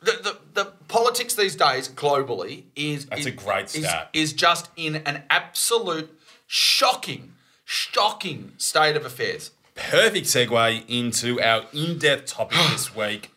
[0.00, 4.10] the, the, the politics these days globally is That's is, a great is, stat.
[4.12, 6.10] is just in an absolute
[6.46, 9.52] shocking, shocking state of affairs.
[9.74, 13.30] Perfect segue into our in depth topic this week.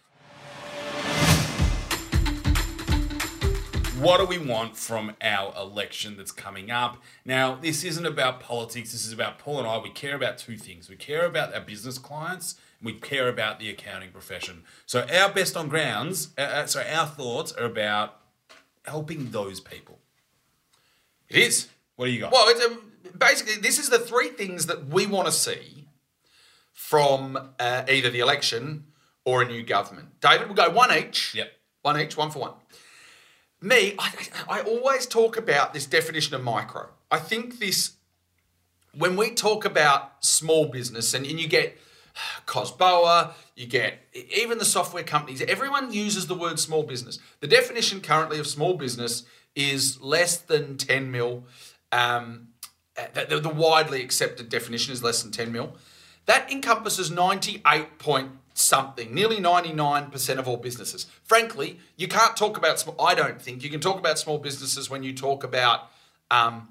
[3.99, 7.03] What do we want from our election that's coming up?
[7.25, 8.93] Now, this isn't about politics.
[8.93, 9.77] This is about Paul and I.
[9.77, 10.89] We care about two things.
[10.89, 14.63] We care about our business clients, and we care about the accounting profession.
[14.85, 18.21] So, our best on grounds, uh, uh, so our thoughts are about
[18.85, 19.99] helping those people.
[21.27, 21.67] It is.
[21.97, 22.31] What do you got?
[22.31, 25.87] Well, it's a, basically, this is the three things that we want to see
[26.71, 28.85] from uh, either the election
[29.25, 30.21] or a new government.
[30.21, 31.35] David, we'll go one each.
[31.35, 31.51] Yep.
[31.81, 32.53] One each, one for one.
[33.61, 34.11] Me, I,
[34.47, 36.87] I always talk about this definition of micro.
[37.11, 37.93] I think this,
[38.97, 41.77] when we talk about small business and, and you get
[42.45, 47.19] Cosboa, you get even the software companies, everyone uses the word small business.
[47.41, 49.23] The definition currently of small business
[49.55, 51.43] is less than 10 mil.
[51.91, 52.49] Um,
[53.13, 55.75] the, the widely accepted definition is less than 10 mil.
[56.25, 61.05] That encompasses 98 point something, nearly 99% of all businesses.
[61.23, 64.89] Frankly, you can't talk about small, I don't think you can talk about small businesses
[64.89, 65.89] when you talk about,
[66.29, 66.69] um,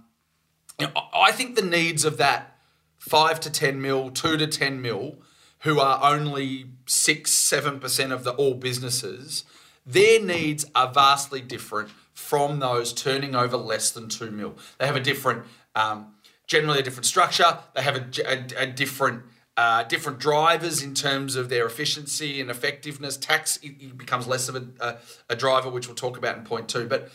[0.78, 2.56] you know, I think the needs of that
[2.98, 5.16] 5 to 10 mil, 2 to 10 mil,
[5.60, 9.44] who are only 6, 7% of the all businesses,
[9.84, 14.56] their needs are vastly different from those turning over less than 2 mil.
[14.78, 16.14] They have a different, um,
[16.46, 19.22] generally a different structure, they have a, a- a different
[19.58, 23.16] uh, different drivers in terms of their efficiency and effectiveness.
[23.16, 24.96] Tax becomes less of a, a,
[25.30, 26.86] a driver, which we'll talk about in point two.
[26.86, 27.10] But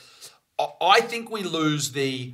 [0.81, 2.33] I think we lose the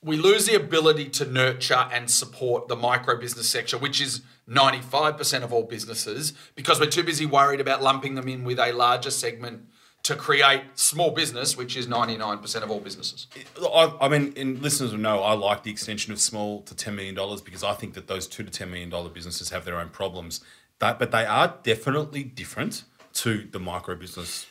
[0.00, 5.42] we lose the ability to nurture and support the micro business sector, which is 95%
[5.42, 9.10] of all businesses, because we're too busy worried about lumping them in with a larger
[9.10, 9.66] segment
[10.02, 13.26] to create small business, which is 99% of all businesses.
[13.62, 17.14] I, I mean, listeners will know I like the extension of small to $10 million
[17.44, 20.40] because I think that those two to $10 million businesses have their own problems.
[20.78, 22.84] That, but they are definitely different
[23.14, 24.46] to the micro business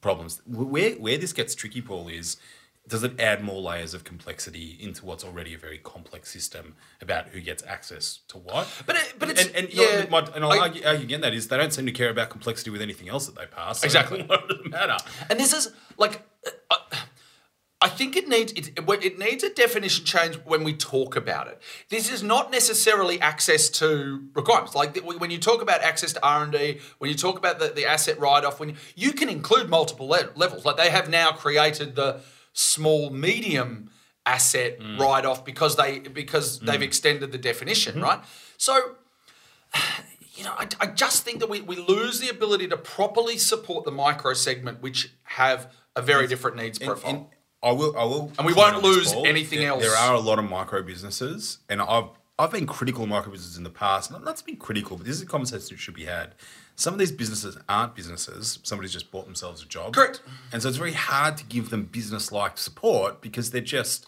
[0.00, 0.40] problems.
[0.46, 2.38] Where, where this gets tricky, Paul, is
[2.88, 7.28] does it add more layers of complexity into what's already a very complex system about
[7.28, 8.68] who gets access to what?
[8.86, 11.34] But it- but it's- and, and, yeah, my, and I'll I- argue, argue again that
[11.34, 13.80] is they don't seem to care about complexity with anything else that they pass.
[13.80, 14.22] So Exactly.
[14.22, 14.96] What does it matter?
[15.28, 16.22] And this is like,
[16.70, 16.76] uh,
[17.82, 21.60] I think it needs it, it needs a definition change when we talk about it.
[21.90, 24.74] This is not necessarily access to requirements.
[24.74, 27.68] Like when you talk about access to R and D, when you talk about the,
[27.68, 30.64] the asset write off, when you, you can include multiple le- levels.
[30.64, 32.20] Like they have now created the
[32.58, 33.90] small medium
[34.24, 34.98] asset Mm.
[34.98, 38.02] write off because they because they've extended the definition, Mm-hmm.
[38.02, 38.20] right?
[38.56, 38.96] So
[40.34, 43.84] you know, I, I just think that we, we lose the ability to properly support
[43.84, 47.10] the micro segment, which have a very different needs profile.
[47.10, 47.26] and
[47.62, 49.82] I will, I will, And we won't lose anything There- else.
[49.82, 53.56] There are a lot of micro businesses, and I've I've been critical of micro businesses
[53.56, 54.10] in the past.
[54.10, 56.34] Not, not to be critical, but this is a conversation that should be had.
[56.74, 58.58] Some of these businesses aren't businesses.
[58.62, 59.94] Somebody's just bought themselves a job.
[59.94, 60.20] Correct.
[60.52, 64.04] And so it's very hard to give them business-like support because they're just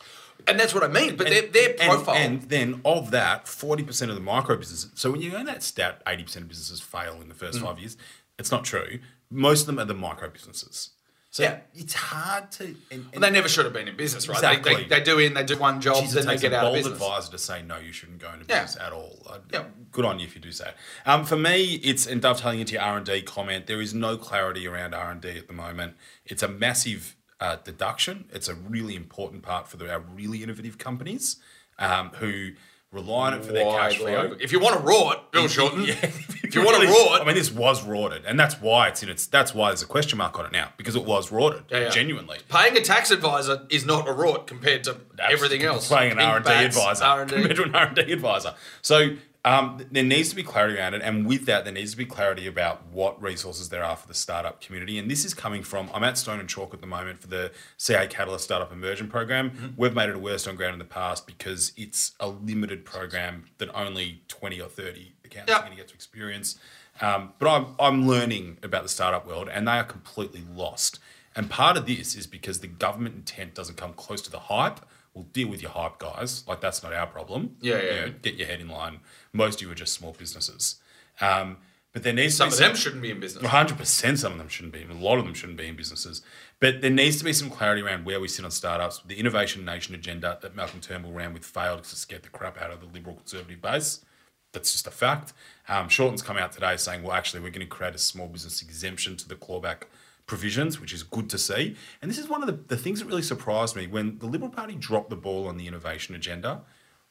[0.46, 1.16] and that's what I mean.
[1.16, 2.14] But and- their, their profile.
[2.14, 4.90] And, then of that, forty percent of the micro businesses.
[4.94, 7.38] So when you go in that stat, eighty percent of businesses fail in the Mm.
[7.38, 7.96] first five years.
[8.38, 9.00] It's not true.
[9.30, 10.90] Most of them are the micro businesses.
[11.30, 11.58] So Yeah.
[11.74, 12.74] it's hard to.
[12.90, 14.40] And, and they never should have been in business, right?
[14.40, 14.84] They, Exactly.
[14.84, 16.76] they, they do in, they do one job, it then they get out of bold
[16.76, 16.92] business.
[16.94, 18.62] advisor to say no, you shouldn't go into Yeah.
[18.62, 19.22] business at all.
[19.28, 19.64] Uh, Yeah.
[19.92, 20.72] Good on you if you do say.
[21.04, 23.66] Um, for me, it's and dovetailing into your R and D comment.
[23.66, 25.96] There is no clarity around R and D at the moment.
[26.24, 28.24] It's a massive uh, deduction.
[28.32, 31.36] It's a really important part for the, our really innovative companies
[31.78, 32.52] um, who
[32.92, 34.14] rely on it for their cash flow.
[34.14, 35.82] over- If you want to raw it, Bill Shorten.
[35.84, 35.94] Yeah,
[36.48, 39.02] If you want to raw it, I mean, this was rorted, and that's why it's
[39.02, 39.26] in its.
[39.26, 41.88] That's why there's a question mark on it now because it was rorted, Yeah, yeah.
[41.90, 42.38] genuinely.
[42.48, 45.88] paying a tax advisor is not a rort compared to everything else.
[45.88, 47.34] Playing an R and D advisor R&D.
[47.34, 48.54] compared to an R and D advisor.
[48.80, 49.10] So
[49.44, 52.04] um, there needs to be clarity around it, and with that, there needs to be
[52.04, 54.98] clarity about what resources there are for the startup community.
[54.98, 55.88] And this is coming from.
[55.94, 59.50] I'm at Stone and Chalk at the moment for the CA Catalyst Startup Immersion Program.
[59.50, 59.66] Mm-hmm.
[59.76, 63.44] We've made it a worst on ground in the past because it's a limited program
[63.58, 65.58] that only 20 or 30 accountants Yeah.
[65.58, 66.58] are going to get to experience.
[67.00, 70.98] Um, but I'm, I'm learning about the startup world, and they are completely lost.
[71.36, 74.80] And part of this is because the government intent doesn't come close to the hype.
[75.18, 76.44] We'll deal with your hype, guys.
[76.46, 77.56] Like that's not our problem.
[77.60, 77.94] Yeah, yeah.
[77.94, 79.00] You know, get your head in line.
[79.32, 80.76] Most of you are just small businesses.
[81.20, 81.56] Um,
[81.92, 83.44] but there needs Some to of be them shouldn't be in business.
[83.44, 84.20] hundred percent.
[84.20, 84.86] Some of them shouldn't be.
[84.88, 86.22] A lot of them shouldn't be in businesses.
[86.60, 89.02] But there needs to be some clarity around where we sit on startups.
[89.04, 92.70] The Innovation Nation agenda that Malcolm Turnbull ran with failed to scare the crap out
[92.70, 94.04] of the Liberal Conservative base.
[94.52, 95.32] That's just a fact.
[95.68, 98.62] Um, Shorten's come out today saying, well, actually, we're going to create a small business
[98.62, 99.82] exemption to the clawback
[100.28, 101.74] provisions, which is good to see.
[102.00, 104.50] And this is one of the, the things that really surprised me when the Liberal
[104.50, 106.62] Party dropped the ball on the innovation agenda.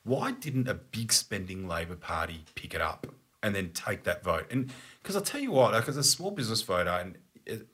[0.04, 3.08] Why didn't a big spending Labor Party pick it up
[3.44, 4.46] and then take that vote?
[4.50, 7.18] And because I'll tell you what, like, as a small business voter, and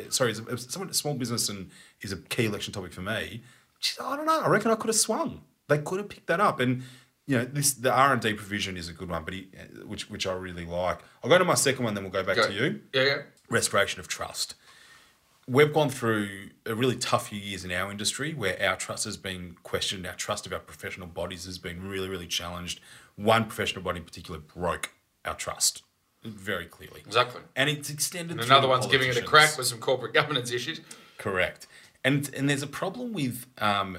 [0.10, 1.70] sorry, as, a, someone small business and
[2.02, 3.44] is a key election topic for me.
[3.80, 4.42] geez, I don't know.
[4.42, 5.42] I reckon I could have swung.
[5.68, 6.84] They could have picked that up, and
[7.26, 9.48] you know, this the R and D provision is a good one, but he,
[9.86, 11.00] which which I really like.
[11.24, 12.48] I'll go to my second one, then we'll go back Go.
[12.48, 12.82] to you.
[12.94, 13.18] Yeah, yeah.
[13.50, 14.56] Restoration of trust.
[15.48, 19.18] We've gone through a really tough few years in our industry where our trust has
[19.18, 20.08] been questioned.
[20.08, 22.80] Our trust of our professional bodies has been really, really challenged.
[23.16, 24.94] One professional body in particular broke
[25.26, 25.84] our trust
[26.24, 27.02] very clearly.
[27.06, 27.42] Exactly.
[27.56, 28.38] And it's extended.
[28.38, 30.80] And another one's giving it a crack with some corporate governance issues.
[31.18, 31.68] Correct.
[32.04, 33.98] And and there's a problem with um,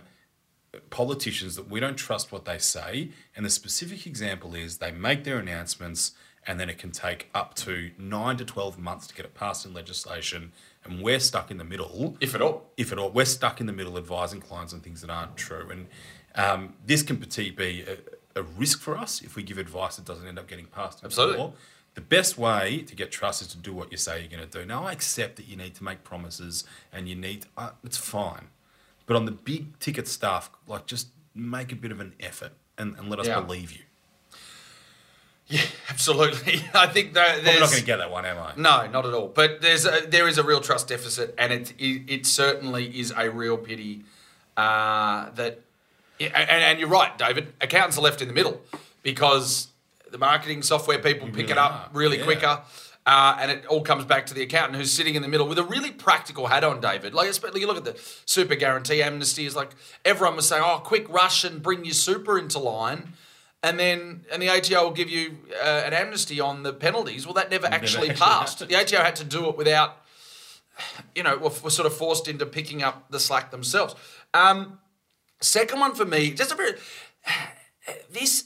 [0.91, 3.11] politicians that we don't trust what they say.
[3.37, 6.13] And the specific example is they make their announcements
[6.47, 9.65] and then it can take up to nine to 12 months to get it passed
[9.65, 10.53] in legislation.
[10.85, 12.71] And we're stuck in the middle If at all.
[12.77, 13.11] if at all.
[13.11, 15.71] We're stuck in the middle advising clients on things that aren't true.
[15.71, 15.87] And
[16.35, 20.27] um, this can be a, a risk for us if we give advice that doesn't
[20.27, 21.03] end up getting passed.
[21.03, 21.53] Absolutely.
[21.95, 24.59] The best way to get trust is to do what you say you're going to
[24.61, 24.67] do.
[24.67, 28.49] Now, I accept that you need to make promises and you need, uh, it's fine.
[29.07, 32.97] But on the big ticket stuff, like just make a bit of an effort and,
[32.99, 33.41] and let us Yeah.
[33.41, 33.83] believe you.
[35.49, 36.63] Yeah, absolutely.
[36.75, 38.53] I think that I'm not going to get that one, am I?
[38.57, 39.29] no, not at all.
[39.29, 43.13] But there's a, there is a real trust deficit, and it it, it certainly is
[43.17, 44.03] a real pity
[44.57, 45.61] uh, that.
[46.19, 47.53] yeah, And, and you're right, David.
[47.61, 48.61] Accountants are left in the middle
[49.03, 49.69] because
[50.11, 52.25] the marketing software people pick really it up are, really yeah.
[52.25, 52.61] quicker.
[53.07, 55.59] Uh, and it all comes back to the accountant who's sitting in the middle with
[55.59, 57.13] a really practical hat on, David.
[57.13, 59.73] Like, especially you look at the super guarantee amnesty, is like
[60.07, 63.13] everyone was saying, oh, quick rush and bring your super into line.
[63.65, 67.27] And then, and the ATO will give you uh, an amnesty on the penalties.
[67.27, 68.59] Well, that never actually actually passed.
[68.59, 68.71] happened.
[68.71, 70.03] The ATO had to do it without,
[71.15, 73.95] you know, were, were sort of forced into picking up the slack themselves.
[74.35, 74.81] Um,
[75.41, 76.73] second one for me, just a very,
[78.13, 78.45] this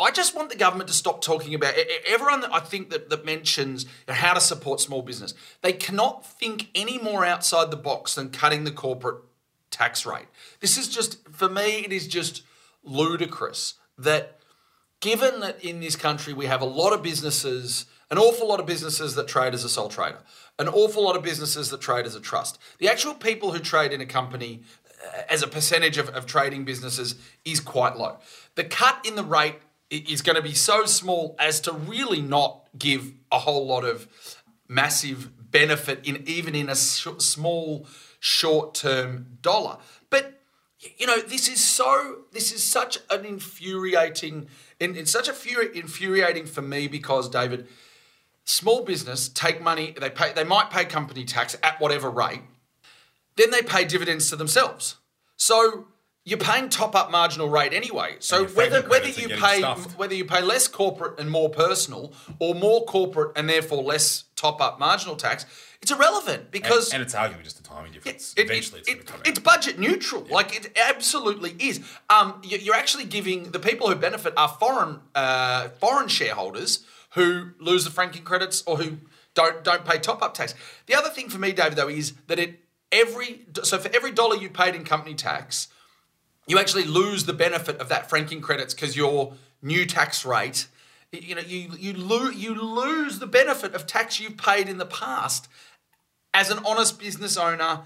[0.00, 1.74] I just want the government to stop talking about
[2.06, 5.34] everyone that I think that, that mentions how to support small business.
[5.60, 9.24] They cannot think any more outside the box than cutting the corporate
[9.72, 10.28] tax rate.
[10.60, 11.84] This is just for me.
[11.84, 12.44] It is just
[12.84, 14.38] ludicrous that
[15.00, 18.66] given that in this country we have a lot of businesses, an awful lot of
[18.66, 20.20] businesses that trade as a sole trader,
[20.58, 22.58] an awful lot of businesses that trade as a trust.
[22.78, 24.62] The actual people who trade in a company,
[25.04, 28.18] uh, as a percentage of, of trading businesses is quite low.
[28.54, 29.56] The cut in the rate
[29.90, 34.06] is going to be so small as to really not give a whole lot of
[34.68, 37.86] massive benefit in even in a sh- small
[38.20, 39.78] short-term dollar.
[40.80, 44.48] You know, this is so this is such an infuriating
[44.80, 47.66] and it's such a furi- infuriating for me because David
[48.48, 52.40] small business take money they pay they might pay company tax at whatever rate
[53.36, 54.96] then they pay dividends to themselves
[55.36, 55.86] so
[56.24, 59.98] you're paying top up marginal rate anyway so whether whether you pay stuffed.
[59.98, 64.62] whether you pay less corporate and more personal or more corporate and therefore less top
[64.62, 65.44] up marginal tax
[65.82, 68.34] it's irrelevant because and, and it's arguably just a timing difference.
[68.36, 69.26] it- Eventually, it- it's going to come out.
[69.28, 70.26] it's budget neutral.
[70.30, 71.80] Like it absolutely is.
[72.10, 77.50] Um, you- you're actually giving the people who benefit are foreign uh, foreign shareholders who
[77.58, 78.98] lose the franking credits or who
[79.34, 80.54] don't don't pay top up tax.
[80.86, 82.60] The other thing for me, David, though, is that it
[82.90, 85.68] every so for every dollar you paid in company tax,
[86.46, 90.66] you actually lose the benefit of that franking credits because your new tax rate
[91.12, 94.86] you know you you lose you lose the benefit of tax you've paid in the
[94.86, 95.48] past
[96.34, 97.80] as an honest business owner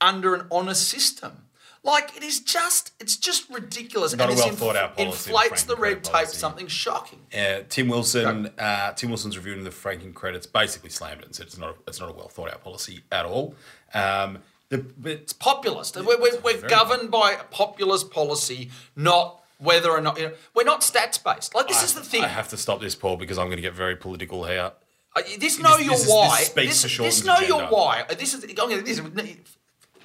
[0.00, 1.44] under an honest system
[1.84, 5.76] like it is just it's just ridiculous Not a it's well-thought-out policy, the inflates the
[5.76, 6.36] red tape policy.
[6.36, 11.26] something shocking Uh, Tim Wilson, uh, Tim Wilson's reviewing the franking credits basically slammed it
[11.26, 13.54] and said it's not a, it's not a well thought out policy at all.
[13.92, 14.38] Um,
[14.70, 15.94] the, but populist.
[15.96, 20.64] we're we're, we're governed by a populist policy, not whether or not you know, we're
[20.64, 21.54] not stats based.
[21.54, 22.22] Like this is the thing.
[22.24, 24.72] I have to stop this, Paul, because I'm going to get very political here.
[25.16, 26.42] Uh, this know This- your this is- this why.
[26.42, 28.04] speaks This, to this know your why.
[28.10, 29.00] Uh, This is okay, this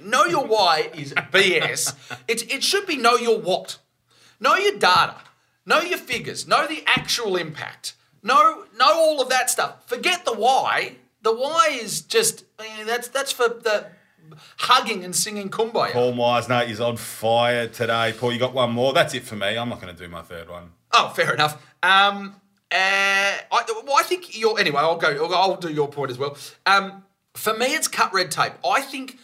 [0.01, 1.93] know your why is BS.
[2.27, 3.77] it it should be know your what.
[4.39, 5.15] Know your data.
[5.65, 6.47] Know your figures.
[6.47, 7.93] Know the actual impact.
[8.23, 9.73] Know know all of that stuff.
[9.87, 10.95] Forget the why.
[11.21, 13.87] The why is just eh, that's that's for the
[14.57, 15.91] hugging and singing kumbaya.
[15.91, 18.13] Paul Meissner is on fire today.
[18.17, 18.93] Paul, you got one more.
[18.93, 19.57] That's it for me.
[19.57, 20.71] I'm not going to do my third one.
[20.91, 21.61] Oh, fair enough.
[21.83, 22.35] Um,
[22.71, 24.59] uh, I, well, I think you're.
[24.59, 25.25] Anyway, I'll go.
[25.25, 26.37] I'll, I'll do your point as well.
[26.65, 27.03] Um,
[27.33, 28.53] for me, it's cut red tape.
[28.65, 29.17] I think.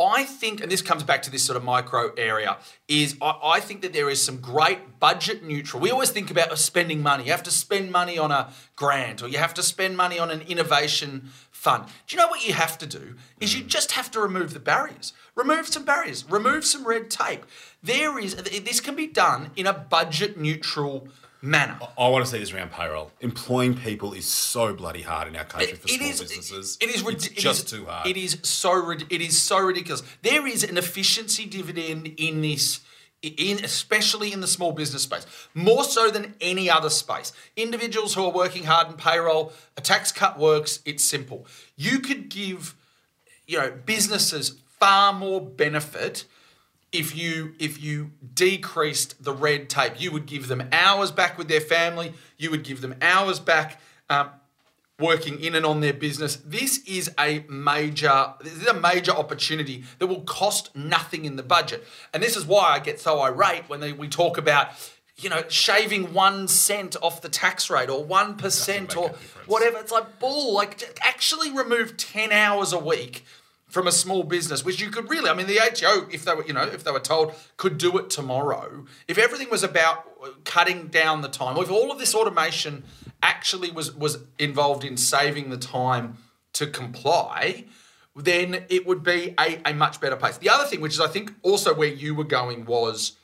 [0.00, 3.60] I think, and this comes back to this sort of micro area, is I, I
[3.60, 5.80] think that there is some great budget neutral.
[5.80, 7.26] We always think about spending money.
[7.26, 10.32] You have to spend money on a grant or you have to spend money on
[10.32, 11.30] an innovation
[11.64, 11.86] fund.
[12.06, 13.14] Do you know what you have to do?
[13.40, 15.12] Is you just have to remove the barriers.
[15.34, 16.24] Remove some barriers.
[16.30, 17.42] Remove some red tape.
[17.82, 21.08] There is this can be done in a budget neutral
[21.40, 21.78] manner.
[21.98, 23.10] I want to see this around payroll.
[23.20, 26.20] Employing people is so bloody hard in our country for It small is.
[26.20, 26.78] businesses.
[26.80, 27.02] It is.
[27.02, 28.06] rid- It's it just is- too hard.
[28.06, 28.90] It is so.
[28.90, 30.02] It is so ridiculous.
[30.22, 32.80] There is an efficiency dividend in this.
[33.24, 37.32] In especially in the small business space, more so than any other space.
[37.56, 40.80] Individuals who are working hard in payroll, a tax cut works.
[40.84, 41.46] It's simple.
[41.76, 42.74] You could give,
[43.46, 46.24] you know, businesses far more benefit
[46.94, 51.48] if you if you decreased the red tape, you would give them hours back with
[51.48, 52.12] their family.
[52.38, 54.30] You would give them hours back um,
[54.98, 56.36] working in and on their business.
[56.36, 61.42] This is a major this is a major opportunity that will cost nothing in the
[61.42, 64.68] budget, and this is why I get so irate when they, we talk about.
[65.16, 69.10] You know, shaving one cent off the tax rate or one percent or
[69.46, 69.78] whatever.
[69.78, 70.52] It's like bull.
[70.52, 73.24] Like, actually remove ten hours a week
[73.74, 76.44] from a small business, which you could really, I mean, the ATO, if they were,
[76.46, 80.88] you know, if they were told could do it tomorrow, if everything was about cutting
[80.88, 82.84] down the time, if all of this automation
[83.24, 86.18] actually was was involved in saving the time
[86.52, 87.64] to comply,
[88.14, 90.36] then it would be a, a much better place.
[90.38, 93.16] The other thing, which is I think also where you were going, was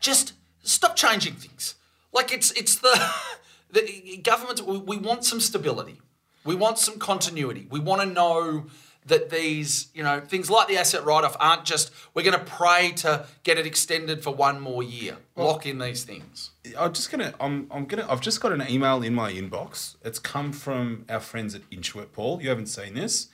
[0.00, 0.32] just
[0.62, 1.74] stop changing things.
[2.12, 3.14] Like it's it's the
[3.70, 4.62] the government.
[4.62, 6.00] We, we want some stability.
[6.44, 7.66] We want some continuity.
[7.70, 8.66] We want to know
[9.06, 12.92] that these you know things like the asset write-off aren't just we're going to pray
[12.92, 15.16] to get it extended for one more year.
[15.36, 16.50] Lock in these things.
[16.78, 17.34] I'm just gonna.
[17.40, 17.66] I'm.
[17.70, 18.06] I'm gonna.
[18.08, 19.96] I've just got an email in my inbox.
[20.04, 22.12] It's come from our friends at Intuit.
[22.12, 23.28] Paul, you haven't seen this.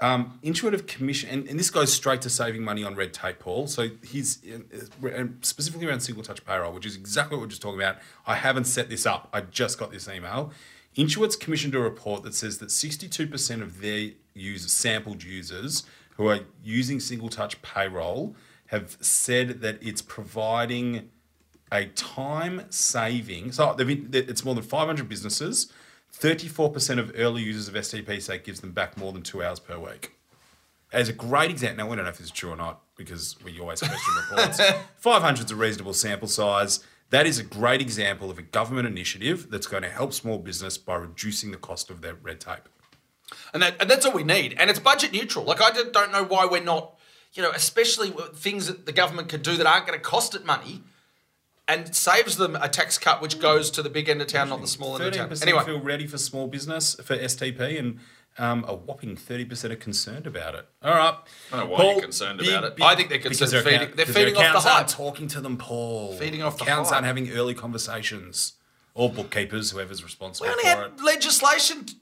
[0.00, 3.38] Um, Intuit have commissioned, and, and this goes straight to saving money on red tape,
[3.38, 3.66] Paul.
[3.66, 7.62] So he's uh, uh, specifically around single touch payroll, which is exactly what we're just
[7.62, 7.98] talking about.
[8.26, 9.28] I haven't set this up.
[9.32, 10.52] I just got this email.
[10.96, 15.84] Intuit's commissioned a report that says that 62% of their users, sampled users
[16.16, 18.34] who are using single touch payroll
[18.66, 21.10] have said that it's providing
[21.72, 23.52] a time saving.
[23.52, 25.72] So been, it's more than 500 businesses.
[26.12, 29.60] 34% of early users of STP say it gives them back more than two hours
[29.60, 30.12] per week.
[30.92, 33.36] As a great example, now we don't know if this is true or not because
[33.44, 34.60] we always question reports.
[34.98, 36.80] 500 is a reasonable sample size.
[37.10, 40.78] That is a great example of a government initiative that's going to help small business
[40.78, 42.68] by reducing the cost of their red tape.
[43.52, 44.54] And, that, and that's all we need.
[44.58, 45.44] And it's budget neutral.
[45.44, 46.94] Like, I don't know why we're not,
[47.34, 50.34] you know, especially with things that the government could do that aren't going to cost
[50.34, 50.82] it money,
[51.68, 54.60] and saves them a tax cut which goes to the big end of town, not
[54.60, 55.28] the small end of town.
[55.28, 58.00] percent Anyway, feel ready for small business for STP, and
[58.38, 60.66] um, a whopping thirty percent are concerned about it.
[60.82, 61.14] All right,
[61.52, 62.74] I don't know why you're concerned about it.
[62.82, 64.96] I think they're because concerned their feeding- account- they're feeding off the accountants aren't hype.
[64.96, 66.14] talking to them, Paul.
[66.16, 66.96] Feeding off the accountants hype.
[66.96, 68.54] aren't having early conversations.
[68.92, 71.02] Or bookkeepers, whoever's responsible we only had it.
[71.04, 71.94] legislation t-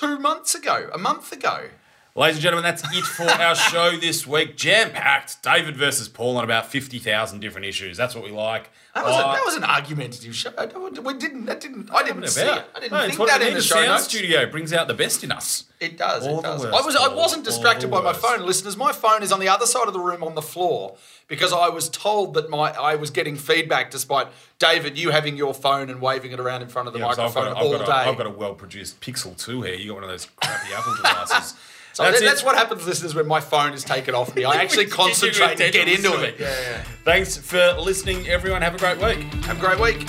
[0.00, 1.68] two months ago, a month ago.
[2.16, 4.56] Ladies and gentlemen, that's it for our show this week.
[4.56, 5.40] Jam packed.
[5.44, 7.96] David versus Paul on about fifty thousand different issues.
[7.96, 8.68] That's what we like.
[8.96, 10.50] That was, a, I- that was an argumentative show.
[10.58, 11.44] I We didn't.
[11.46, 11.88] That didn't.
[11.94, 12.64] I didn't see it.
[12.74, 14.04] I didn't No, think that in the show sound notes.
[14.08, 15.64] studio brings out the best in us.
[15.78, 16.26] It does.
[16.26, 16.62] All it does.
[16.62, 16.96] worst, I was.
[16.96, 18.76] I wasn't distracted by my phone, listeners.
[18.76, 20.96] My phone is on the other side of the room on the floor
[21.28, 24.26] because I was told that my I was getting feedback, despite
[24.58, 27.18] David you having your phone and waving it around in front of the Yeah, 'cause
[27.20, 27.86] I've microphone got, a, all I've, day.
[27.86, 29.74] got a, I've got a well-produced Pixel 2 here.
[29.74, 31.54] You got one of those crappy Apple devices.
[32.00, 34.44] so that's that- that's what happens, listeners, when my phone is taken off me.
[34.44, 36.36] I actually concentrate and get into it.
[36.38, 36.82] Yeah, yeah.
[37.04, 38.62] Thanks for listening, everyone.
[38.62, 39.22] Have a great week.
[39.44, 40.06] Have a great week.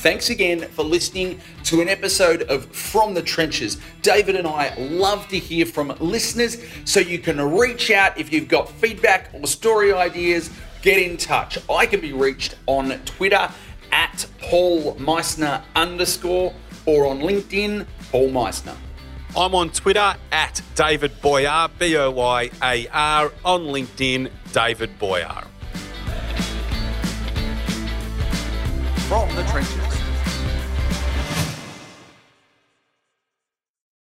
[0.00, 3.78] Thanks again for listening to an episode of From the Trenches.
[4.00, 8.46] David and I love to hear from listeners, so you can reach out if you've
[8.48, 10.50] got feedback or story ideas.
[10.82, 11.58] Get in touch.
[11.68, 13.50] I can be reached on Twitter
[13.90, 16.54] at Paul Meissner underscore
[16.86, 18.76] or on LinkedIn, Paul Meissner.
[19.36, 25.44] I'm on Twitter at David Boyar, B O Y A R, on LinkedIn, David Boyar.
[29.08, 29.97] From the Trenches.